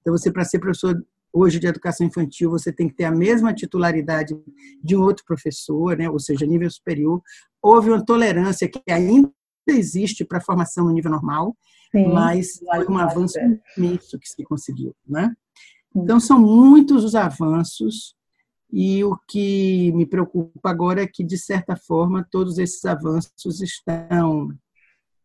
Então, 0.00 0.16
você, 0.16 0.30
para 0.30 0.44
ser 0.44 0.58
professor 0.58 1.02
hoje 1.32 1.58
de 1.58 1.66
educação 1.66 2.06
infantil, 2.06 2.50
você 2.50 2.72
tem 2.72 2.88
que 2.88 2.94
ter 2.94 3.04
a 3.04 3.10
mesma 3.10 3.54
titularidade 3.54 4.36
de 4.82 4.96
um 4.96 5.02
outro 5.02 5.24
professor, 5.24 5.96
né? 5.96 6.08
ou 6.08 6.18
seja, 6.18 6.46
nível 6.46 6.70
superior. 6.70 7.22
Houve 7.62 7.90
uma 7.90 8.04
tolerância 8.04 8.68
que 8.68 8.82
ainda 8.90 9.30
existe 9.68 10.24
para 10.24 10.38
a 10.38 10.42
formação 10.42 10.84
no 10.84 10.92
nível 10.92 11.10
normal, 11.10 11.56
Sim, 11.92 12.08
mas 12.08 12.58
foi 12.58 12.86
um 12.88 12.98
avanço 12.98 13.38
imenso 13.76 14.18
que 14.18 14.28
se 14.28 14.42
conseguiu. 14.44 14.94
Né? 15.06 15.32
Então, 15.94 16.18
são 16.18 16.40
muitos 16.40 17.04
os 17.04 17.14
avanços, 17.14 18.14
e 18.72 19.02
o 19.02 19.16
que 19.28 19.90
me 19.92 20.06
preocupa 20.06 20.70
agora 20.70 21.02
é 21.02 21.06
que, 21.06 21.24
de 21.24 21.36
certa 21.36 21.76
forma, 21.76 22.26
todos 22.30 22.56
esses 22.56 22.84
avanços 22.84 23.60
estão 23.60 24.48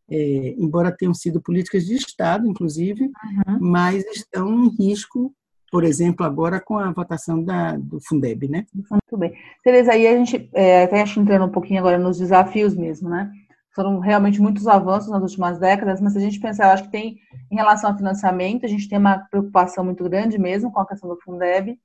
é, 0.08 0.54
embora 0.58 0.96
tenham 0.96 1.14
sido 1.14 1.40
políticas 1.40 1.84
de 1.84 1.94
Estado, 1.94 2.46
inclusive, 2.46 3.04
uhum. 3.04 3.58
mas 3.60 4.04
estão 4.06 4.64
em 4.64 4.68
risco 4.68 5.34
por 5.70 5.84
exemplo, 5.84 6.24
agora 6.24 6.60
com 6.60 6.78
a 6.78 6.92
votação 6.92 7.42
da, 7.42 7.76
do 7.76 8.00
Fundeb, 8.00 8.48
né? 8.48 8.66
Muito 8.72 9.16
bem. 9.16 9.34
Tereza, 9.62 9.92
aí 9.92 10.06
a 10.06 10.16
gente, 10.16 10.48
é, 10.54 10.84
até 10.84 11.02
acho 11.02 11.20
entrando 11.20 11.44
um 11.44 11.50
pouquinho 11.50 11.80
agora 11.80 11.98
nos 11.98 12.18
desafios 12.18 12.74
mesmo, 12.76 13.08
né? 13.08 13.30
Foram 13.74 13.98
realmente 13.98 14.40
muitos 14.40 14.66
avanços 14.66 15.10
nas 15.10 15.22
últimas 15.22 15.58
décadas, 15.58 16.00
mas 16.00 16.12
se 16.12 16.18
a 16.18 16.22
gente 16.22 16.40
pensar, 16.40 16.72
acho 16.72 16.84
que 16.84 16.90
tem, 16.90 17.18
em 17.50 17.56
relação 17.56 17.90
ao 17.90 17.96
financiamento, 17.96 18.64
a 18.64 18.68
gente 18.68 18.88
tem 18.88 18.98
uma 18.98 19.18
preocupação 19.18 19.84
muito 19.84 20.02
grande 20.04 20.38
mesmo 20.38 20.72
com 20.72 20.80
a 20.80 20.86
questão 20.86 21.10
do 21.10 21.20
Fundeb, 21.20 21.78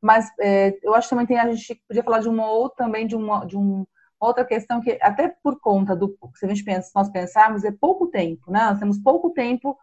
mas 0.00 0.30
é, 0.40 0.78
eu 0.82 0.94
acho 0.94 1.08
que 1.08 1.14
também 1.14 1.26
tem, 1.26 1.38
a 1.38 1.52
gente 1.52 1.80
podia 1.88 2.02
falar 2.02 2.20
de 2.20 2.28
uma 2.28 2.48
ou 2.48 2.68
também 2.68 3.06
de 3.06 3.16
uma, 3.16 3.44
de 3.44 3.56
um, 3.56 3.84
outra 4.20 4.44
questão 4.44 4.80
que, 4.80 4.98
até 5.00 5.34
por 5.42 5.58
conta 5.60 5.96
do, 5.96 6.16
se 6.34 6.46
a 6.46 6.48
gente 6.48 6.64
pensa, 6.64 6.90
nós 6.94 7.10
pensarmos, 7.10 7.64
é 7.64 7.72
pouco 7.72 8.06
tempo, 8.06 8.50
né? 8.50 8.66
Nós 8.66 8.78
temos 8.78 8.98
pouco 8.98 9.30
tempo 9.30 9.76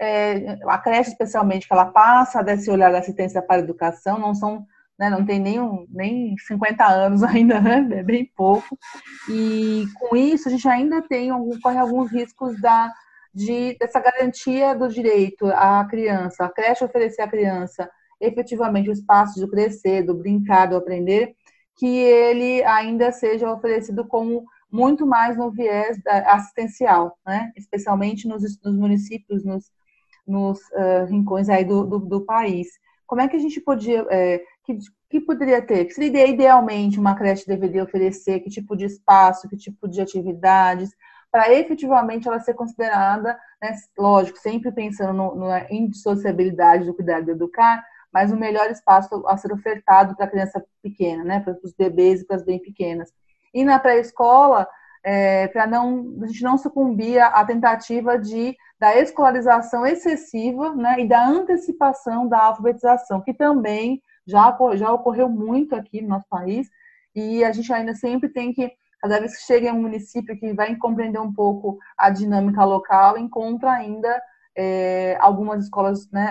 é, 0.00 0.58
a 0.66 0.78
creche 0.78 1.10
especialmente, 1.10 1.66
que 1.66 1.72
ela 1.72 1.86
passa 1.86 2.42
desse 2.42 2.70
olhar 2.70 2.92
da 2.92 2.98
assistência 2.98 3.42
para 3.42 3.56
a 3.56 3.60
educação, 3.60 4.18
não 4.18 4.34
são, 4.34 4.66
né, 4.98 5.08
não 5.10 5.24
tem 5.24 5.40
nem, 5.40 5.58
nem 5.90 6.36
50 6.38 6.84
anos 6.86 7.22
ainda, 7.24 7.60
né, 7.60 7.86
é 7.98 8.02
bem 8.02 8.30
pouco, 8.36 8.78
e 9.28 9.84
com 9.98 10.16
isso 10.16 10.48
a 10.48 10.50
gente 10.50 10.68
ainda 10.68 11.02
tem, 11.02 11.30
corre 11.62 11.78
alguns 11.78 12.10
riscos 12.10 12.60
da, 12.60 12.92
de, 13.34 13.76
dessa 13.78 14.00
garantia 14.00 14.74
do 14.74 14.88
direito 14.88 15.46
à 15.46 15.84
criança, 15.84 16.44
a 16.44 16.50
creche 16.50 16.84
oferecer 16.84 17.22
à 17.22 17.28
criança 17.28 17.90
efetivamente 18.20 18.88
o 18.88 18.92
espaço 18.92 19.38
de 19.38 19.50
crescer, 19.50 20.02
do 20.02 20.14
brincar, 20.14 20.66
do 20.66 20.76
aprender, 20.76 21.34
que 21.76 21.86
ele 21.86 22.64
ainda 22.64 23.12
seja 23.12 23.52
oferecido 23.52 24.06
como 24.06 24.44
muito 24.70 25.06
mais 25.06 25.36
no 25.36 25.50
viés 25.50 25.98
assistencial, 26.06 27.18
né? 27.26 27.52
especialmente 27.56 28.26
nos, 28.26 28.42
nos 28.62 28.76
municípios, 28.76 29.44
nos, 29.44 29.70
nos 30.26 30.58
uh, 30.70 31.06
rincões 31.08 31.48
aí 31.48 31.64
do, 31.64 31.84
do, 31.84 31.98
do, 31.98 32.20
país. 32.22 32.68
Como 33.06 33.20
é 33.20 33.28
que 33.28 33.36
a 33.36 33.38
gente 33.38 33.60
podia, 33.60 34.04
é, 34.10 34.42
que, 34.64 34.78
que 35.08 35.20
poderia 35.20 35.62
ter? 35.62 35.84
Que 35.84 35.92
seria 35.92 36.26
idealmente 36.26 36.98
uma 36.98 37.14
creche 37.14 37.46
deveria 37.46 37.84
oferecer? 37.84 38.40
Que 38.40 38.50
tipo 38.50 38.76
de 38.76 38.86
espaço, 38.86 39.48
que 39.48 39.56
tipo 39.56 39.88
de 39.88 40.00
atividades? 40.00 40.90
Para 41.30 41.52
efetivamente 41.52 42.26
ela 42.26 42.40
ser 42.40 42.54
considerada, 42.54 43.38
né, 43.62 43.74
lógico, 43.96 44.38
sempre 44.38 44.72
pensando 44.72 45.12
no, 45.12 45.34
na 45.36 45.70
indissociabilidade 45.70 46.84
do 46.84 46.94
cuidar 46.94 47.20
de 47.20 47.30
educar, 47.30 47.84
mas 48.12 48.32
o 48.32 48.36
melhor 48.36 48.70
espaço 48.70 49.26
a 49.26 49.36
ser 49.36 49.52
ofertado 49.52 50.16
para 50.16 50.24
a 50.24 50.30
criança 50.30 50.64
pequena, 50.82 51.22
né, 51.22 51.40
para 51.40 51.56
os 51.62 51.72
bebês 51.72 52.22
e 52.22 52.26
para 52.26 52.36
as 52.36 52.42
bem 52.42 52.58
pequenas. 52.58 53.12
E 53.52 53.64
na 53.64 53.78
pré-escola, 53.78 54.66
é, 55.06 55.46
para 55.46 55.68
não 55.68 56.18
a 56.20 56.26
gente 56.26 56.42
não 56.42 56.58
sucumbir 56.58 57.20
à 57.20 57.44
tentativa 57.44 58.18
de 58.18 58.56
da 58.78 58.94
escolarização 58.96 59.86
excessiva 59.86 60.74
né, 60.74 61.00
e 61.00 61.08
da 61.08 61.26
antecipação 61.26 62.28
da 62.28 62.42
alfabetização, 62.42 63.22
que 63.22 63.32
também 63.32 64.02
já, 64.26 64.54
já 64.74 64.92
ocorreu 64.92 65.28
muito 65.30 65.74
aqui 65.74 66.02
no 66.02 66.08
nosso 66.08 66.26
país, 66.28 66.68
e 67.14 67.42
a 67.42 67.52
gente 67.52 67.72
ainda 67.72 67.94
sempre 67.94 68.28
tem 68.28 68.52
que, 68.52 68.70
cada 69.00 69.18
vez 69.18 69.34
que 69.38 69.46
chega 69.46 69.68
em 69.68 69.72
um 69.72 69.80
município 69.80 70.36
que 70.38 70.52
vai 70.52 70.76
compreender 70.76 71.20
um 71.20 71.32
pouco 71.32 71.78
a 71.96 72.10
dinâmica 72.10 72.64
local, 72.64 73.16
encontra 73.16 73.70
ainda 73.70 74.20
é, 74.54 75.16
algumas 75.20 75.64
escolas, 75.64 76.10
né, 76.10 76.30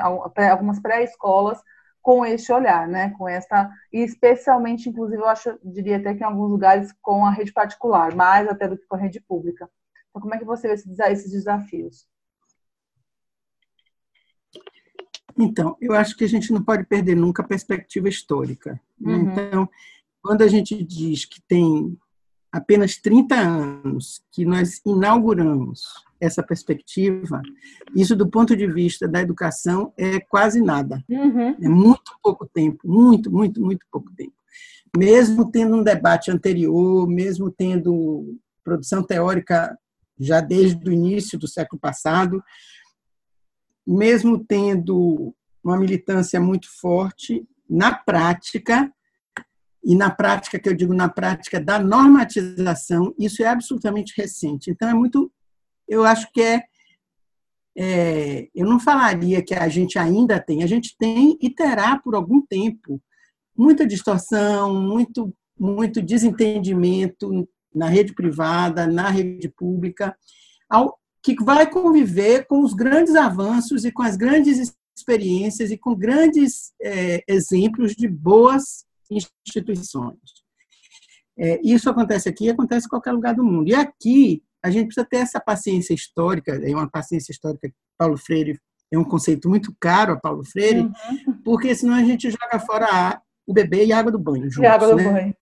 algumas 0.52 0.80
pré-escolas 0.80 1.60
com 2.06 2.24
este 2.24 2.54
olhar, 2.54 2.88
né, 2.88 3.10
com 3.18 3.28
essa, 3.28 3.68
e 3.92 4.02
especialmente, 4.04 4.88
inclusive, 4.88 5.20
eu 5.20 5.28
acho, 5.28 5.58
diria 5.64 5.98
até 5.98 6.14
que 6.14 6.22
em 6.22 6.24
alguns 6.24 6.52
lugares 6.52 6.94
com 7.02 7.26
a 7.26 7.32
rede 7.32 7.52
particular, 7.52 8.14
mais 8.14 8.48
até 8.48 8.68
do 8.68 8.78
que 8.78 8.86
com 8.86 8.96
a 8.96 9.00
rede 9.00 9.20
pública. 9.20 9.68
Então, 10.12 10.22
como 10.22 10.36
é 10.36 10.38
que 10.38 10.46
você 10.46 10.68
vê 10.68 10.74
esses 10.76 11.32
desafios? 11.32 12.08
Então, 15.36 15.76
eu 15.82 15.94
acho 15.94 16.16
que 16.16 16.24
a 16.24 16.30
gente 16.30 16.54
não 16.54 16.64
pode 16.64 16.86
perder 16.86 17.16
nunca 17.16 17.42
a 17.42 17.48
perspectiva 17.48 18.08
histórica. 18.08 18.80
Uhum. 19.02 19.22
Então, 19.24 19.68
quando 20.22 20.44
a 20.44 20.48
gente 20.48 20.84
diz 20.84 21.26
que 21.26 21.42
tem 21.42 21.98
apenas 22.52 22.98
30 22.98 23.34
anos 23.36 24.24
que 24.32 24.46
nós 24.46 24.80
inauguramos 24.86 26.06
essa 26.26 26.44
perspectiva, 26.44 27.42
isso 27.96 28.16
do 28.16 28.28
ponto 28.30 28.56
de 28.56 28.68
vista 28.68 29.08
da 29.08 29.22
educação 29.22 29.94
é 29.98 30.20
quase 30.20 30.62
nada. 30.62 31.04
Uhum. 31.10 31.56
É 31.62 31.70
muito 31.70 32.12
pouco 32.22 32.46
tempo, 32.46 32.80
muito, 32.86 33.32
muito, 33.32 33.62
muito 33.62 33.86
pouco 33.92 34.12
tempo. 34.16 34.34
Mesmo 34.98 35.52
tendo 35.52 35.76
um 35.76 35.84
debate 35.84 36.32
anterior, 36.32 37.08
mesmo 37.08 37.52
tendo 37.52 38.38
produção 38.64 39.04
teórica 39.04 39.78
já 40.18 40.40
desde 40.42 40.90
o 40.90 40.94
início 40.94 41.38
do 41.38 41.48
século 41.48 41.80
passado, 41.80 42.42
mesmo 43.86 44.44
tendo 44.44 45.36
uma 45.64 45.78
militância 45.78 46.40
muito 46.40 46.68
forte, 46.80 47.46
na 47.70 47.94
prática, 47.94 48.92
e 49.86 49.96
na 49.96 50.10
prática, 50.10 50.58
que 50.58 50.68
eu 50.68 50.74
digo 50.74 50.96
na 50.96 51.08
prática 51.08 51.60
da 51.60 51.78
normatização, 51.78 53.14
isso 53.20 53.44
é 53.44 53.48
absolutamente 53.48 54.14
recente. 54.18 54.72
Então, 54.72 54.90
é 54.90 54.94
muito 54.96 55.32
eu 55.88 56.04
acho 56.04 56.32
que 56.32 56.42
é, 56.42 56.64
é, 57.78 58.48
eu 58.56 58.66
não 58.66 58.80
falaria 58.80 59.44
que 59.44 59.54
a 59.54 59.68
gente 59.68 60.00
ainda 60.00 60.40
tem, 60.40 60.64
a 60.64 60.68
gente 60.68 60.96
tem 60.98 61.38
e 61.42 61.50
terá 61.50 61.98
por 61.98 62.16
algum 62.16 62.42
tempo 62.42 63.02
muita 63.58 63.86
distorção, 63.86 64.74
muito, 64.82 65.34
muito 65.58 66.02
desentendimento 66.02 67.48
na 67.74 67.88
rede 67.88 68.14
privada, 68.14 68.88
na 68.88 69.10
rede 69.10 69.50
pública, 69.50 70.16
ao, 70.70 70.98
que 71.22 71.36
vai 71.44 71.70
conviver 71.70 72.46
com 72.48 72.62
os 72.62 72.74
grandes 72.74 73.16
avanços 73.16 73.84
e 73.84 73.92
com 73.92 74.04
as 74.04 74.16
grandes 74.16 74.74
experiências 74.96 75.72
e 75.72 75.78
com 75.78 75.96
grandes 75.96 76.74
é, 76.82 77.24
exemplos 77.28 77.94
de 77.94 78.08
boas 78.08 78.86
instituições. 79.10 80.20
É, 81.38 81.60
isso 81.64 81.90
acontece 81.90 82.30
aqui, 82.30 82.50
acontece 82.50 82.86
em 82.86 82.90
qualquer 82.90 83.12
lugar 83.12 83.36
do 83.36 83.44
mundo. 83.44 83.68
E 83.70 83.76
aqui 83.76 84.42
a 84.66 84.72
gente 84.72 84.88
precisa 84.88 85.06
ter 85.06 85.18
essa 85.18 85.40
paciência 85.40 85.94
histórica, 85.94 86.54
é 86.56 86.74
uma 86.74 86.90
paciência 86.90 87.32
histórica 87.32 87.70
que 87.70 87.76
Paulo 87.98 88.18
Freire 88.18 88.60
é 88.92 88.98
um 88.98 89.04
conceito 89.04 89.48
muito 89.48 89.76
caro 89.80 90.14
a 90.14 90.20
Paulo 90.20 90.44
Freire, 90.44 90.82
uhum. 90.82 91.42
porque 91.44 91.76
senão 91.76 91.94
a 91.94 92.04
gente 92.04 92.30
joga 92.32 92.60
fora 92.60 92.86
a, 92.86 93.22
o 93.46 93.54
bebê 93.54 93.86
e 93.86 93.94
a 93.94 94.00
água 94.00 94.12
do 94.12 94.18
banho 94.18 94.50
juntos. 94.50 94.64
E 94.64 94.66
água 94.66 94.90
do 94.90 94.96
né? 94.96 95.12
banho. 95.12 95.36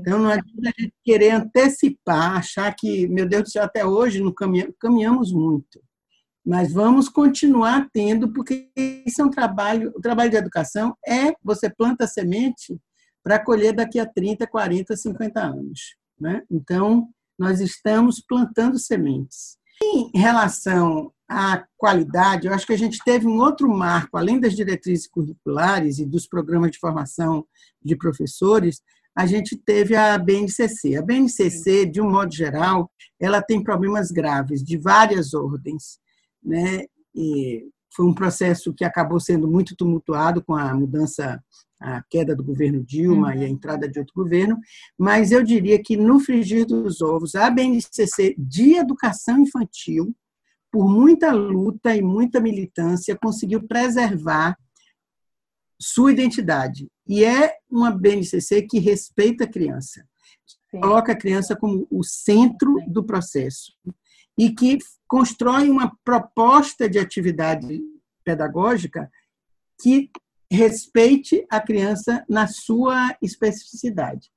Então 0.00 0.18
não 0.18 0.30
adianta 0.30 0.70
a 0.76 0.80
gente 0.80 0.94
querer 1.04 1.30
antecipar, 1.32 2.38
achar 2.38 2.74
que, 2.74 3.06
meu 3.08 3.28
Deus 3.28 3.44
do 3.44 3.50
céu, 3.50 3.64
até 3.64 3.84
hoje 3.84 4.22
não 4.22 4.32
caminhamos, 4.32 4.74
caminhamos 4.80 5.32
muito. 5.32 5.82
Mas 6.46 6.72
vamos 6.72 7.08
continuar 7.08 7.88
tendo, 7.92 8.32
porque 8.32 8.70
isso 9.06 9.20
é 9.20 9.24
um 9.24 9.30
trabalho, 9.30 9.92
o 9.94 10.00
trabalho 10.00 10.30
de 10.30 10.36
educação 10.36 10.94
é 11.06 11.34
você 11.42 11.70
planta 11.70 12.06
semente 12.06 12.78
para 13.22 13.42
colher 13.42 13.74
daqui 13.74 13.98
a 13.98 14.06
30, 14.06 14.46
40, 14.46 14.96
50 14.96 15.40
anos. 15.40 15.96
Né? 16.20 16.42
Então, 16.50 17.08
nós 17.38 17.60
estamos 17.60 18.20
plantando 18.20 18.78
sementes. 18.78 19.58
Em 19.82 20.10
relação 20.14 21.12
à 21.28 21.64
qualidade, 21.76 22.46
eu 22.46 22.54
acho 22.54 22.66
que 22.66 22.72
a 22.72 22.78
gente 22.78 22.98
teve 23.04 23.26
um 23.26 23.38
outro 23.38 23.68
marco, 23.68 24.16
além 24.16 24.38
das 24.38 24.54
diretrizes 24.54 25.06
curriculares 25.06 25.98
e 25.98 26.06
dos 26.06 26.26
programas 26.26 26.70
de 26.70 26.78
formação 26.78 27.46
de 27.82 27.96
professores, 27.96 28.80
a 29.16 29.26
gente 29.26 29.56
teve 29.56 29.94
a 29.94 30.16
BNCC. 30.18 30.96
A 30.96 31.02
BNCC, 31.02 31.86
de 31.86 32.00
um 32.00 32.10
modo 32.10 32.34
geral, 32.34 32.90
ela 33.20 33.42
tem 33.42 33.62
problemas 33.62 34.10
graves 34.10 34.62
de 34.62 34.76
várias 34.76 35.34
ordens 35.34 35.98
né? 36.44 36.84
E 37.14 37.66
foi 37.94 38.04
um 38.04 38.14
processo 38.14 38.74
que 38.74 38.84
acabou 38.84 39.20
sendo 39.20 39.48
muito 39.48 39.76
tumultuado 39.76 40.42
com 40.42 40.54
a 40.54 40.74
mudança, 40.74 41.42
a 41.80 42.02
queda 42.10 42.34
do 42.34 42.42
governo 42.42 42.82
Dilma 42.82 43.28
uhum. 43.28 43.40
e 43.40 43.44
a 43.44 43.48
entrada 43.48 43.88
de 43.88 43.98
outro 43.98 44.14
governo, 44.14 44.58
mas 44.98 45.30
eu 45.30 45.42
diria 45.42 45.80
que 45.82 45.96
no 45.96 46.18
frigir 46.18 46.66
dos 46.66 47.00
ovos, 47.00 47.34
a 47.34 47.48
BNCC 47.50 48.34
de 48.36 48.74
educação 48.74 49.38
infantil, 49.38 50.14
por 50.72 50.88
muita 50.88 51.32
luta 51.32 51.94
e 51.94 52.02
muita 52.02 52.40
militância, 52.40 53.16
conseguiu 53.16 53.62
preservar 53.62 54.58
sua 55.80 56.10
identidade. 56.10 56.88
E 57.06 57.24
é 57.24 57.54
uma 57.70 57.92
BNCC 57.92 58.62
que 58.62 58.80
respeita 58.80 59.44
a 59.44 59.48
criança, 59.48 60.04
Sim. 60.70 60.80
coloca 60.80 61.12
a 61.12 61.16
criança 61.16 61.54
como 61.54 61.86
o 61.90 62.02
centro 62.02 62.76
do 62.88 63.04
processo 63.04 63.72
e 64.38 64.50
que 64.50 64.78
constrói 65.06 65.70
uma 65.70 65.96
proposta 66.04 66.88
de 66.88 66.98
atividade 66.98 67.80
pedagógica 68.24 69.10
que 69.80 70.10
respeite 70.50 71.46
a 71.50 71.60
criança 71.60 72.24
na 72.28 72.46
sua 72.46 73.16
especificidade. 73.22 74.30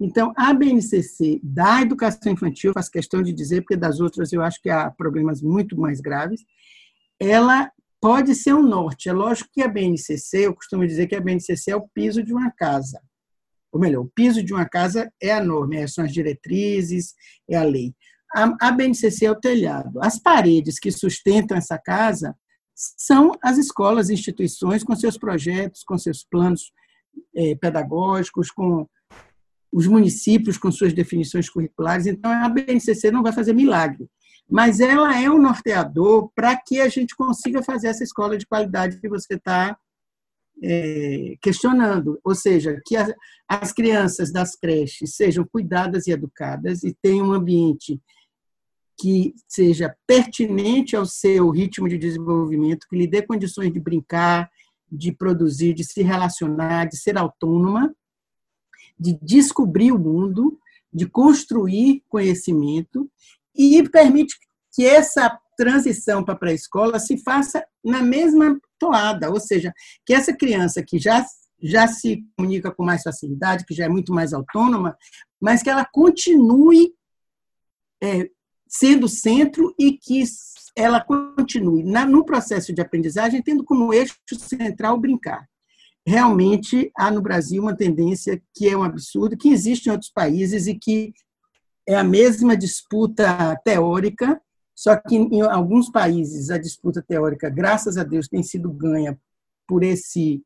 Então, 0.00 0.32
a 0.36 0.52
BNCC 0.52 1.40
da 1.42 1.80
educação 1.80 2.32
infantil, 2.32 2.72
faço 2.72 2.90
questão 2.90 3.22
de 3.22 3.32
dizer, 3.32 3.60
porque 3.60 3.76
das 3.76 4.00
outras 4.00 4.32
eu 4.32 4.42
acho 4.42 4.60
que 4.60 4.70
há 4.70 4.90
problemas 4.90 5.40
muito 5.40 5.78
mais 5.78 6.00
graves, 6.00 6.40
ela 7.20 7.70
pode 8.00 8.34
ser 8.34 8.54
um 8.54 8.62
norte. 8.62 9.08
É 9.08 9.12
lógico 9.12 9.50
que 9.52 9.62
a 9.62 9.68
BNCC, 9.68 10.46
eu 10.46 10.54
costumo 10.54 10.86
dizer 10.86 11.06
que 11.06 11.14
a 11.14 11.20
BNCC 11.20 11.70
é 11.70 11.76
o 11.76 11.88
piso 11.94 12.22
de 12.22 12.32
uma 12.32 12.50
casa. 12.50 13.00
Ou 13.70 13.80
melhor, 13.80 14.02
o 14.02 14.10
piso 14.12 14.42
de 14.42 14.52
uma 14.52 14.68
casa 14.68 15.10
é 15.22 15.32
a 15.32 15.42
norma, 15.42 15.86
são 15.86 16.04
as 16.04 16.12
diretrizes, 16.12 17.14
é 17.48 17.56
a 17.56 17.62
lei. 17.62 17.94
A, 18.34 18.68
a 18.68 18.72
BNCC 18.72 19.26
é 19.26 19.30
o 19.30 19.40
telhado. 19.40 20.00
As 20.02 20.18
paredes 20.18 20.78
que 20.78 20.90
sustentam 20.90 21.56
essa 21.56 21.78
casa 21.78 22.34
são 22.74 23.32
as 23.42 23.58
escolas 23.58 24.08
e 24.08 24.14
instituições 24.14 24.82
com 24.82 24.96
seus 24.96 25.18
projetos, 25.18 25.84
com 25.84 25.98
seus 25.98 26.24
planos 26.24 26.72
é, 27.36 27.54
pedagógicos, 27.54 28.50
com 28.50 28.86
os 29.72 29.86
municípios 29.86 30.58
com 30.58 30.70
suas 30.70 30.92
definições 30.92 31.48
curriculares. 31.48 32.06
Então, 32.06 32.30
a 32.30 32.48
BNCC 32.48 33.10
não 33.10 33.22
vai 33.22 33.32
fazer 33.32 33.54
milagre, 33.54 34.06
mas 34.48 34.80
ela 34.80 35.18
é 35.18 35.30
um 35.30 35.40
norteador 35.40 36.30
para 36.34 36.54
que 36.56 36.80
a 36.80 36.88
gente 36.88 37.16
consiga 37.16 37.62
fazer 37.62 37.88
essa 37.88 38.04
escola 38.04 38.36
de 38.36 38.46
qualidade 38.46 39.00
que 39.00 39.08
você 39.08 39.34
está 39.34 39.76
é, 40.62 41.34
questionando, 41.40 42.20
ou 42.22 42.34
seja, 42.34 42.80
que 42.86 42.94
as, 42.96 43.12
as 43.48 43.72
crianças 43.72 44.30
das 44.30 44.54
creches 44.54 45.16
sejam 45.16 45.44
cuidadas 45.50 46.06
e 46.06 46.12
educadas 46.12 46.84
e 46.84 46.94
tenham 47.02 47.28
um 47.28 47.32
ambiente 47.32 48.00
que 49.02 49.34
seja 49.48 49.92
pertinente 50.06 50.94
ao 50.94 51.04
seu 51.04 51.50
ritmo 51.50 51.88
de 51.88 51.98
desenvolvimento, 51.98 52.86
que 52.88 52.96
lhe 52.96 53.08
dê 53.08 53.20
condições 53.20 53.72
de 53.72 53.80
brincar, 53.80 54.48
de 54.90 55.10
produzir, 55.10 55.74
de 55.74 55.82
se 55.82 56.02
relacionar, 56.02 56.84
de 56.84 56.96
ser 56.96 57.18
autônoma, 57.18 57.92
de 58.96 59.18
descobrir 59.20 59.90
o 59.90 59.98
mundo, 59.98 60.56
de 60.94 61.04
construir 61.04 62.04
conhecimento 62.08 63.10
e 63.52 63.82
permite 63.88 64.36
que 64.72 64.86
essa 64.86 65.36
transição 65.56 66.22
para 66.22 66.34
a 66.34 66.38
pré-escola 66.38 67.00
se 67.00 67.18
faça 67.18 67.64
na 67.84 68.02
mesma 68.02 68.56
toada, 68.78 69.32
ou 69.32 69.40
seja, 69.40 69.74
que 70.06 70.14
essa 70.14 70.32
criança 70.32 70.80
que 70.80 70.96
já 70.96 71.26
já 71.64 71.86
se 71.86 72.24
comunica 72.36 72.72
com 72.72 72.84
mais 72.84 73.02
facilidade, 73.02 73.64
que 73.64 73.72
já 73.72 73.84
é 73.84 73.88
muito 73.88 74.12
mais 74.12 74.32
autônoma, 74.32 74.96
mas 75.40 75.62
que 75.62 75.70
ela 75.70 75.84
continue 75.84 76.92
é, 78.02 78.28
sendo 78.72 79.06
centro 79.06 79.74
e 79.78 79.92
que 79.92 80.24
ela 80.74 80.98
continue 80.98 81.84
na, 81.84 82.06
no 82.06 82.24
processo 82.24 82.72
de 82.72 82.80
aprendizagem, 82.80 83.42
tendo 83.42 83.62
como 83.62 83.92
eixo 83.92 84.16
central 84.38 84.98
brincar. 84.98 85.46
Realmente 86.06 86.90
há 86.96 87.10
no 87.10 87.20
Brasil 87.20 87.62
uma 87.62 87.76
tendência 87.76 88.42
que 88.54 88.66
é 88.66 88.76
um 88.76 88.82
absurdo, 88.82 89.36
que 89.36 89.50
existe 89.50 89.86
em 89.86 89.92
outros 89.92 90.10
países 90.10 90.66
e 90.66 90.74
que 90.74 91.12
é 91.86 91.94
a 91.94 92.02
mesma 92.02 92.56
disputa 92.56 93.54
teórica, 93.62 94.40
só 94.74 94.96
que 94.96 95.16
em 95.16 95.42
alguns 95.42 95.90
países 95.90 96.50
a 96.50 96.56
disputa 96.56 97.04
teórica, 97.06 97.50
graças 97.50 97.98
a 97.98 98.02
Deus, 98.02 98.26
tem 98.26 98.42
sido 98.42 98.72
ganha 98.72 99.20
por 99.68 99.84
esse, 99.84 100.42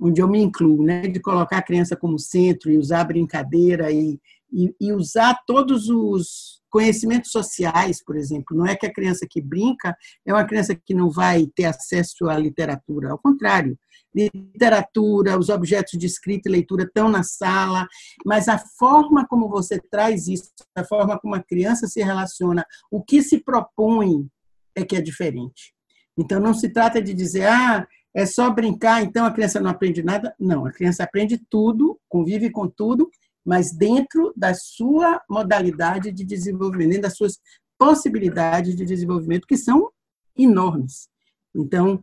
onde 0.00 0.22
eu 0.22 0.28
me 0.28 0.40
incluo, 0.40 0.82
né, 0.82 1.08
de 1.08 1.18
colocar 1.18 1.58
a 1.58 1.62
criança 1.62 1.96
como 1.96 2.18
centro 2.18 2.70
e 2.70 2.78
usar 2.78 3.00
a 3.00 3.04
brincadeira 3.04 3.90
e, 3.90 4.20
e, 4.52 4.74
e 4.80 4.92
usar 4.92 5.38
todos 5.46 5.88
os 5.88 6.58
Conhecimentos 6.70 7.30
sociais, 7.30 8.04
por 8.04 8.14
exemplo, 8.14 8.54
não 8.54 8.66
é 8.66 8.76
que 8.76 8.84
a 8.84 8.92
criança 8.92 9.26
que 9.28 9.40
brinca 9.40 9.96
é 10.26 10.32
uma 10.32 10.44
criança 10.44 10.74
que 10.74 10.92
não 10.92 11.10
vai 11.10 11.46
ter 11.54 11.64
acesso 11.64 12.28
à 12.28 12.36
literatura, 12.36 13.10
ao 13.10 13.18
contrário. 13.18 13.78
Literatura, 14.14 15.38
os 15.38 15.48
objetos 15.48 15.98
de 15.98 16.04
escrita 16.04 16.48
e 16.48 16.52
leitura 16.52 16.84
estão 16.84 17.08
na 17.08 17.22
sala, 17.22 17.86
mas 18.24 18.48
a 18.48 18.58
forma 18.78 19.26
como 19.26 19.48
você 19.48 19.80
traz 19.90 20.28
isso, 20.28 20.50
a 20.76 20.84
forma 20.84 21.18
como 21.18 21.34
a 21.34 21.42
criança 21.42 21.86
se 21.86 22.02
relaciona, 22.02 22.66
o 22.90 23.02
que 23.02 23.22
se 23.22 23.38
propõe 23.38 24.28
é 24.76 24.84
que 24.84 24.96
é 24.96 25.00
diferente. 25.00 25.72
Então, 26.18 26.38
não 26.38 26.52
se 26.52 26.68
trata 26.68 27.00
de 27.00 27.14
dizer, 27.14 27.46
ah, 27.46 27.86
é 28.14 28.26
só 28.26 28.50
brincar, 28.50 29.02
então 29.02 29.24
a 29.24 29.30
criança 29.30 29.58
não 29.58 29.70
aprende 29.70 30.02
nada. 30.02 30.34
Não, 30.38 30.66
a 30.66 30.72
criança 30.72 31.02
aprende 31.02 31.40
tudo, 31.48 31.98
convive 32.08 32.50
com 32.50 32.68
tudo 32.68 33.08
mas 33.44 33.72
dentro 33.72 34.32
da 34.36 34.54
sua 34.54 35.20
modalidade 35.28 36.12
de 36.12 36.24
desenvolvimento, 36.24 36.88
dentro 36.88 37.02
das 37.02 37.16
suas 37.16 37.38
possibilidades 37.78 38.76
de 38.76 38.84
desenvolvimento, 38.84 39.46
que 39.46 39.56
são 39.56 39.90
enormes. 40.36 41.08
Então, 41.54 42.00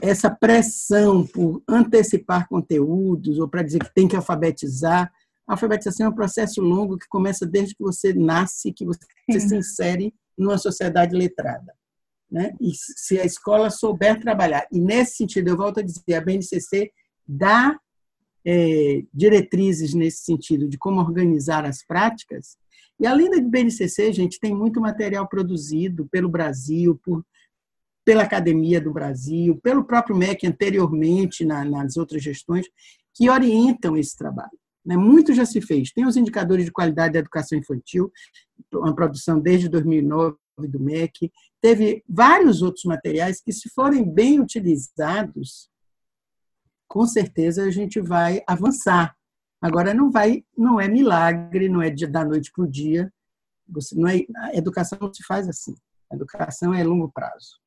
essa 0.00 0.30
pressão 0.30 1.26
por 1.26 1.62
antecipar 1.68 2.48
conteúdos 2.48 3.38
ou 3.38 3.48
para 3.48 3.62
dizer 3.62 3.80
que 3.80 3.94
tem 3.94 4.08
que 4.08 4.16
alfabetizar, 4.16 5.12
a 5.46 5.52
alfabetização 5.52 6.06
é 6.06 6.08
um 6.08 6.14
processo 6.14 6.60
longo 6.62 6.96
que 6.96 7.08
começa 7.08 7.44
desde 7.44 7.74
que 7.74 7.82
você 7.82 8.14
nasce, 8.14 8.72
que 8.72 8.84
você 8.84 9.00
se 9.38 9.56
insere 9.56 10.14
numa 10.38 10.56
sociedade 10.56 11.14
letrada. 11.14 11.74
Né? 12.30 12.54
E 12.60 12.72
se 12.74 13.20
a 13.20 13.24
escola 13.26 13.68
souber 13.68 14.18
trabalhar, 14.18 14.66
e 14.72 14.80
nesse 14.80 15.16
sentido, 15.16 15.48
eu 15.48 15.56
volto 15.56 15.80
a 15.80 15.82
dizer, 15.82 16.14
a 16.14 16.20
BNCC 16.20 16.90
dá 17.28 17.78
é, 18.44 19.02
diretrizes 19.12 19.94
nesse 19.94 20.24
sentido 20.24 20.68
de 20.68 20.76
como 20.76 21.00
organizar 21.00 21.64
as 21.64 21.84
práticas. 21.84 22.56
E 22.98 23.06
além 23.06 23.30
da 23.30 23.40
BNCC, 23.40 24.12
gente, 24.12 24.38
tem 24.38 24.54
muito 24.54 24.80
material 24.80 25.28
produzido 25.28 26.06
pelo 26.10 26.28
Brasil, 26.28 27.00
por, 27.02 27.24
pela 28.04 28.22
Academia 28.22 28.80
do 28.80 28.92
Brasil, 28.92 29.58
pelo 29.62 29.84
próprio 29.84 30.16
MEC 30.16 30.46
anteriormente 30.46 31.44
na, 31.44 31.64
nas 31.64 31.96
outras 31.96 32.22
gestões, 32.22 32.66
que 33.14 33.28
orientam 33.28 33.96
esse 33.96 34.16
trabalho. 34.16 34.58
Né? 34.84 34.96
Muito 34.96 35.34
já 35.34 35.44
se 35.44 35.60
fez. 35.60 35.92
Tem 35.92 36.06
os 36.06 36.16
indicadores 36.16 36.64
de 36.64 36.72
qualidade 36.72 37.14
da 37.14 37.20
educação 37.20 37.58
infantil, 37.58 38.10
uma 38.72 38.94
produção 38.94 39.40
desde 39.40 39.68
2009 39.68 40.36
do 40.68 40.80
MEC. 40.80 41.30
Teve 41.60 42.02
vários 42.08 42.62
outros 42.62 42.84
materiais 42.84 43.40
que, 43.40 43.52
se 43.52 43.68
forem 43.70 44.04
bem 44.04 44.40
utilizados, 44.40 45.68
com 46.92 47.06
certeza 47.06 47.64
a 47.64 47.70
gente 47.70 47.98
vai 48.02 48.42
avançar. 48.46 49.16
Agora 49.62 49.94
não 49.94 50.10
vai, 50.10 50.44
não 50.54 50.78
é 50.78 50.86
milagre, 50.86 51.66
não 51.66 51.80
é 51.80 51.88
de, 51.88 52.06
da 52.06 52.22
noite 52.22 52.52
para 52.54 52.64
o 52.64 52.70
dia. 52.70 53.10
Você 53.66 53.98
não 53.98 54.06
é, 54.06 54.18
a 54.36 54.54
educação 54.54 54.98
não 55.00 55.14
se 55.14 55.24
faz 55.24 55.48
assim. 55.48 55.74
A 56.10 56.14
educação 56.14 56.74
é 56.74 56.84
longo 56.84 57.10
prazo. 57.10 57.58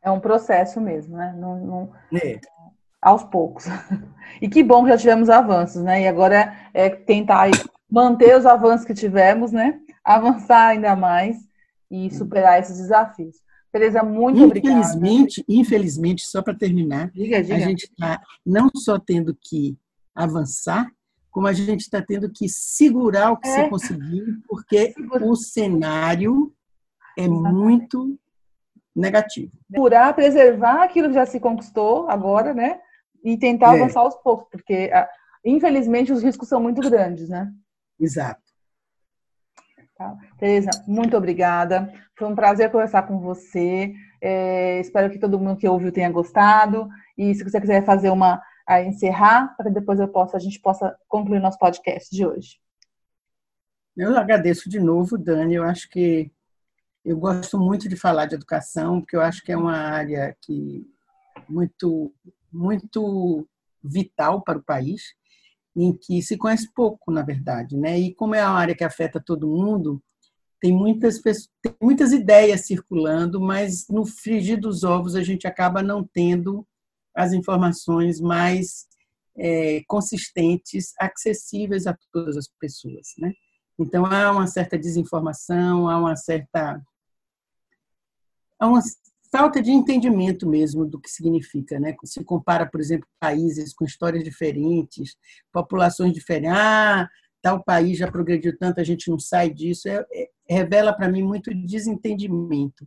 É 0.00 0.08
um 0.08 0.20
processo 0.20 0.80
mesmo, 0.80 1.16
né? 1.16 1.34
Não, 1.36 1.66
não, 1.66 1.92
é. 2.14 2.40
aos 3.02 3.24
poucos. 3.24 3.64
E 4.40 4.48
que 4.48 4.62
bom 4.62 4.84
que 4.84 4.90
já 4.90 4.96
tivemos 4.96 5.28
avanços, 5.28 5.82
né? 5.82 6.02
E 6.02 6.06
agora 6.06 6.56
é 6.72 6.88
tentar 6.88 7.50
manter 7.90 8.36
os 8.38 8.46
avanços 8.46 8.86
que 8.86 8.94
tivemos, 8.94 9.50
né? 9.50 9.80
Avançar 10.04 10.68
ainda 10.68 10.94
mais 10.94 11.36
e 11.90 12.08
superar 12.14 12.60
esses 12.60 12.78
desafios. 12.78 13.34
Tereza, 13.72 14.02
muito 14.02 14.38
infelizmente, 14.38 15.40
obrigada. 15.42 15.60
Infelizmente, 15.60 16.26
só 16.26 16.42
para 16.42 16.54
terminar, 16.54 17.10
diga, 17.12 17.42
diga. 17.42 17.54
a 17.54 17.58
gente 17.58 17.84
está 17.84 18.20
não 18.44 18.68
só 18.74 18.98
tendo 18.98 19.36
que 19.40 19.78
avançar, 20.14 20.90
como 21.30 21.46
a 21.46 21.52
gente 21.52 21.82
está 21.82 22.02
tendo 22.02 22.28
que 22.30 22.48
segurar 22.48 23.30
o 23.30 23.36
que 23.36 23.48
é. 23.48 23.64
se 23.64 23.70
conseguiu, 23.70 24.26
porque 24.48 24.92
Segura. 24.92 25.24
o 25.24 25.36
cenário 25.36 26.52
é 27.16 27.28
muito 27.28 28.18
negativo. 28.94 29.52
Segurar, 29.70 30.14
preservar 30.14 30.82
aquilo 30.82 31.08
que 31.08 31.14
já 31.14 31.24
se 31.24 31.38
conquistou 31.38 32.08
agora, 32.10 32.52
né? 32.52 32.80
E 33.22 33.38
tentar 33.38 33.76
é. 33.76 33.80
avançar 33.80 34.00
aos 34.00 34.16
poucos, 34.16 34.48
porque 34.50 34.90
infelizmente 35.44 36.12
os 36.12 36.22
riscos 36.22 36.48
são 36.48 36.60
muito 36.60 36.80
grandes, 36.80 37.28
né? 37.28 37.52
Exato. 37.98 38.49
Tá? 40.00 40.16
Tereza, 40.38 40.70
muito 40.86 41.14
obrigada. 41.14 41.92
Foi 42.16 42.26
um 42.26 42.34
prazer 42.34 42.70
conversar 42.70 43.02
com 43.02 43.20
você. 43.20 43.92
É, 44.18 44.80
espero 44.80 45.10
que 45.10 45.18
todo 45.18 45.38
mundo 45.38 45.58
que 45.58 45.68
ouviu 45.68 45.92
tenha 45.92 46.10
gostado. 46.10 46.88
E 47.18 47.34
se 47.34 47.44
você 47.44 47.60
quiser 47.60 47.84
fazer 47.84 48.08
uma 48.08 48.42
a 48.66 48.80
encerrar, 48.82 49.54
para 49.58 49.66
que 49.66 49.74
depois 49.74 50.00
eu 50.00 50.08
possa, 50.08 50.38
a 50.38 50.40
gente 50.40 50.58
possa 50.58 50.96
concluir 51.06 51.38
nosso 51.38 51.58
podcast 51.58 52.16
de 52.16 52.24
hoje. 52.24 52.58
Eu 53.94 54.16
agradeço 54.16 54.70
de 54.70 54.80
novo, 54.80 55.18
Dani. 55.18 55.56
Eu 55.56 55.64
acho 55.64 55.86
que 55.90 56.32
eu 57.04 57.18
gosto 57.18 57.58
muito 57.58 57.86
de 57.86 57.94
falar 57.94 58.24
de 58.24 58.36
educação, 58.36 59.02
porque 59.02 59.16
eu 59.16 59.20
acho 59.20 59.42
que 59.42 59.52
é 59.52 59.56
uma 59.56 59.76
área 59.76 60.34
que 60.40 60.82
muito 61.46 62.10
muito 62.50 63.46
vital 63.84 64.40
para 64.40 64.58
o 64.58 64.62
país 64.62 65.14
em 65.76 65.96
que 65.96 66.22
se 66.22 66.36
conhece 66.36 66.68
pouco, 66.74 67.10
na 67.10 67.22
verdade, 67.22 67.76
né? 67.76 67.98
E 67.98 68.14
como 68.14 68.34
é 68.34 68.44
uma 68.44 68.58
área 68.58 68.74
que 68.74 68.84
afeta 68.84 69.22
todo 69.24 69.48
mundo, 69.48 70.02
tem 70.60 70.72
muitas 70.72 71.18
pessoas, 71.18 71.48
tem 71.62 71.74
muitas 71.80 72.12
ideias 72.12 72.66
circulando, 72.66 73.40
mas 73.40 73.86
no 73.88 74.04
frigir 74.04 74.60
dos 74.60 74.84
ovos 74.84 75.14
a 75.14 75.22
gente 75.22 75.46
acaba 75.46 75.82
não 75.82 76.04
tendo 76.04 76.66
as 77.14 77.32
informações 77.32 78.20
mais 78.20 78.86
é, 79.36 79.82
consistentes, 79.86 80.92
acessíveis 80.98 81.86
a 81.86 81.96
todas 82.12 82.36
as 82.36 82.48
pessoas, 82.60 83.08
né? 83.18 83.32
Então 83.78 84.04
há 84.04 84.30
uma 84.32 84.46
certa 84.46 84.78
desinformação, 84.78 85.88
há 85.88 85.96
uma 85.98 86.14
certa 86.16 86.80
há 88.58 88.66
uma 88.68 88.82
falta 89.30 89.62
de 89.62 89.70
entendimento 89.70 90.48
mesmo 90.48 90.84
do 90.84 91.00
que 91.00 91.08
significa, 91.08 91.78
né? 91.78 91.94
Se 92.04 92.24
compara, 92.24 92.66
por 92.66 92.80
exemplo, 92.80 93.06
países 93.18 93.72
com 93.72 93.84
histórias 93.84 94.24
diferentes, 94.24 95.16
populações 95.52 96.12
diferentes. 96.12 96.56
Ah, 96.56 97.08
tal 97.42 97.62
país 97.62 97.98
já 97.98 98.10
progrediu 98.10 98.56
tanto, 98.58 98.80
a 98.80 98.84
gente 98.84 99.08
não 99.08 99.18
sai 99.18 99.50
disso. 99.50 99.88
É, 99.88 100.04
é, 100.12 100.28
revela 100.48 100.92
para 100.92 101.08
mim 101.08 101.22
muito 101.22 101.54
desentendimento. 101.54 102.86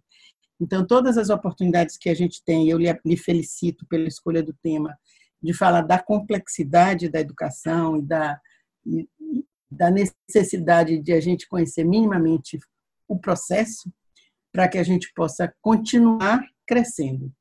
Então, 0.60 0.86
todas 0.86 1.17
as 1.17 1.29
oportunidades 1.29 1.97
que 1.97 2.10
a 2.10 2.13
gente 2.13 2.43
tem, 2.43 2.69
eu 2.69 2.77
lhe, 2.77 2.88
lhe 3.06 3.17
felicito 3.17 3.86
pela 3.88 4.08
escolha 4.08 4.43
do 4.43 4.53
tema, 4.62 4.97
de 5.41 5.53
falar 5.53 5.82
da 5.82 6.01
complexidade 6.01 7.10
da 7.10 7.19
educação 7.19 7.97
e 7.97 8.01
da, 8.01 8.39
e, 8.86 9.08
da 9.69 9.89
necessidade 9.89 10.99
de 10.99 11.12
a 11.12 11.19
gente 11.19 11.47
conhecer 11.47 11.84
minimamente 11.84 12.60
o 13.08 13.19
processo, 13.19 13.91
para 14.53 14.67
que 14.67 14.77
a 14.77 14.83
gente 14.83 15.11
possa 15.15 15.51
continuar 15.61 16.45
crescendo. 16.65 17.31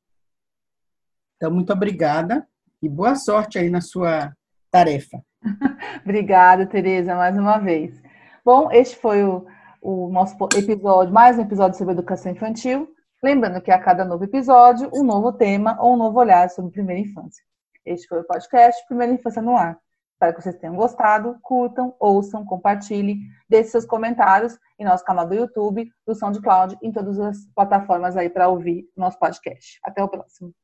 Então, 1.37 1.51
muito 1.53 1.73
obrigada 1.73 2.49
e 2.83 2.89
boa 2.89 3.15
sorte 3.15 3.59
aí 3.59 3.69
na 3.69 3.83
sua 3.83 4.35
tarefa. 4.71 5.23
Obrigada, 6.03 6.67
Tereza, 6.67 7.15
mais 7.15 7.37
uma 7.37 7.59
vez. 7.59 8.01
Bom, 8.45 8.71
este 8.73 8.97
foi 8.97 9.23
o, 9.23 9.47
o 9.81 10.09
nosso 10.09 10.37
episódio, 10.57 11.13
mais 11.13 11.39
um 11.39 11.43
episódio 11.43 11.77
sobre 11.77 11.93
educação 11.93 12.33
infantil. 12.33 12.89
Lembrando 13.23 13.61
que 13.61 13.71
a 13.71 13.79
cada 13.79 14.05
novo 14.05 14.25
episódio, 14.25 14.91
um 14.95 15.05
novo 15.05 15.33
tema 15.33 15.77
ou 15.81 15.95
um 15.95 15.97
novo 15.97 16.19
olhar 16.19 16.49
sobre 16.49 16.73
primeira 16.73 17.03
infância. 17.03 17.45
Este 17.85 18.09
foi 18.09 18.21
o 18.21 18.27
podcast 18.27 18.85
Primeira 18.87 19.13
Infância 19.13 19.43
no 19.43 19.57
Ar. 19.57 19.79
Espero 20.23 20.37
que 20.37 20.43
vocês 20.43 20.55
tenham 20.55 20.77
gostado, 20.77 21.37
curtam, 21.43 21.97
ouçam, 21.99 22.45
compartilhem, 22.45 23.23
deixem 23.49 23.73
seus 23.73 23.85
comentários 23.85 24.57
em 24.79 24.85
nosso 24.85 25.05
canal 25.05 25.27
do 25.27 25.35
YouTube, 25.35 25.93
do 26.07 26.15
SoundCloud, 26.15 26.79
em 26.81 26.93
todas 26.93 27.19
as 27.19 27.39
plataformas 27.57 28.17
aí 28.17 28.31
para 28.31 28.47
ouvir 28.47 28.89
nosso 28.97 29.19
podcast. 29.19 29.81
Até 29.83 30.01
o 30.01 30.09
próximo. 30.09 30.55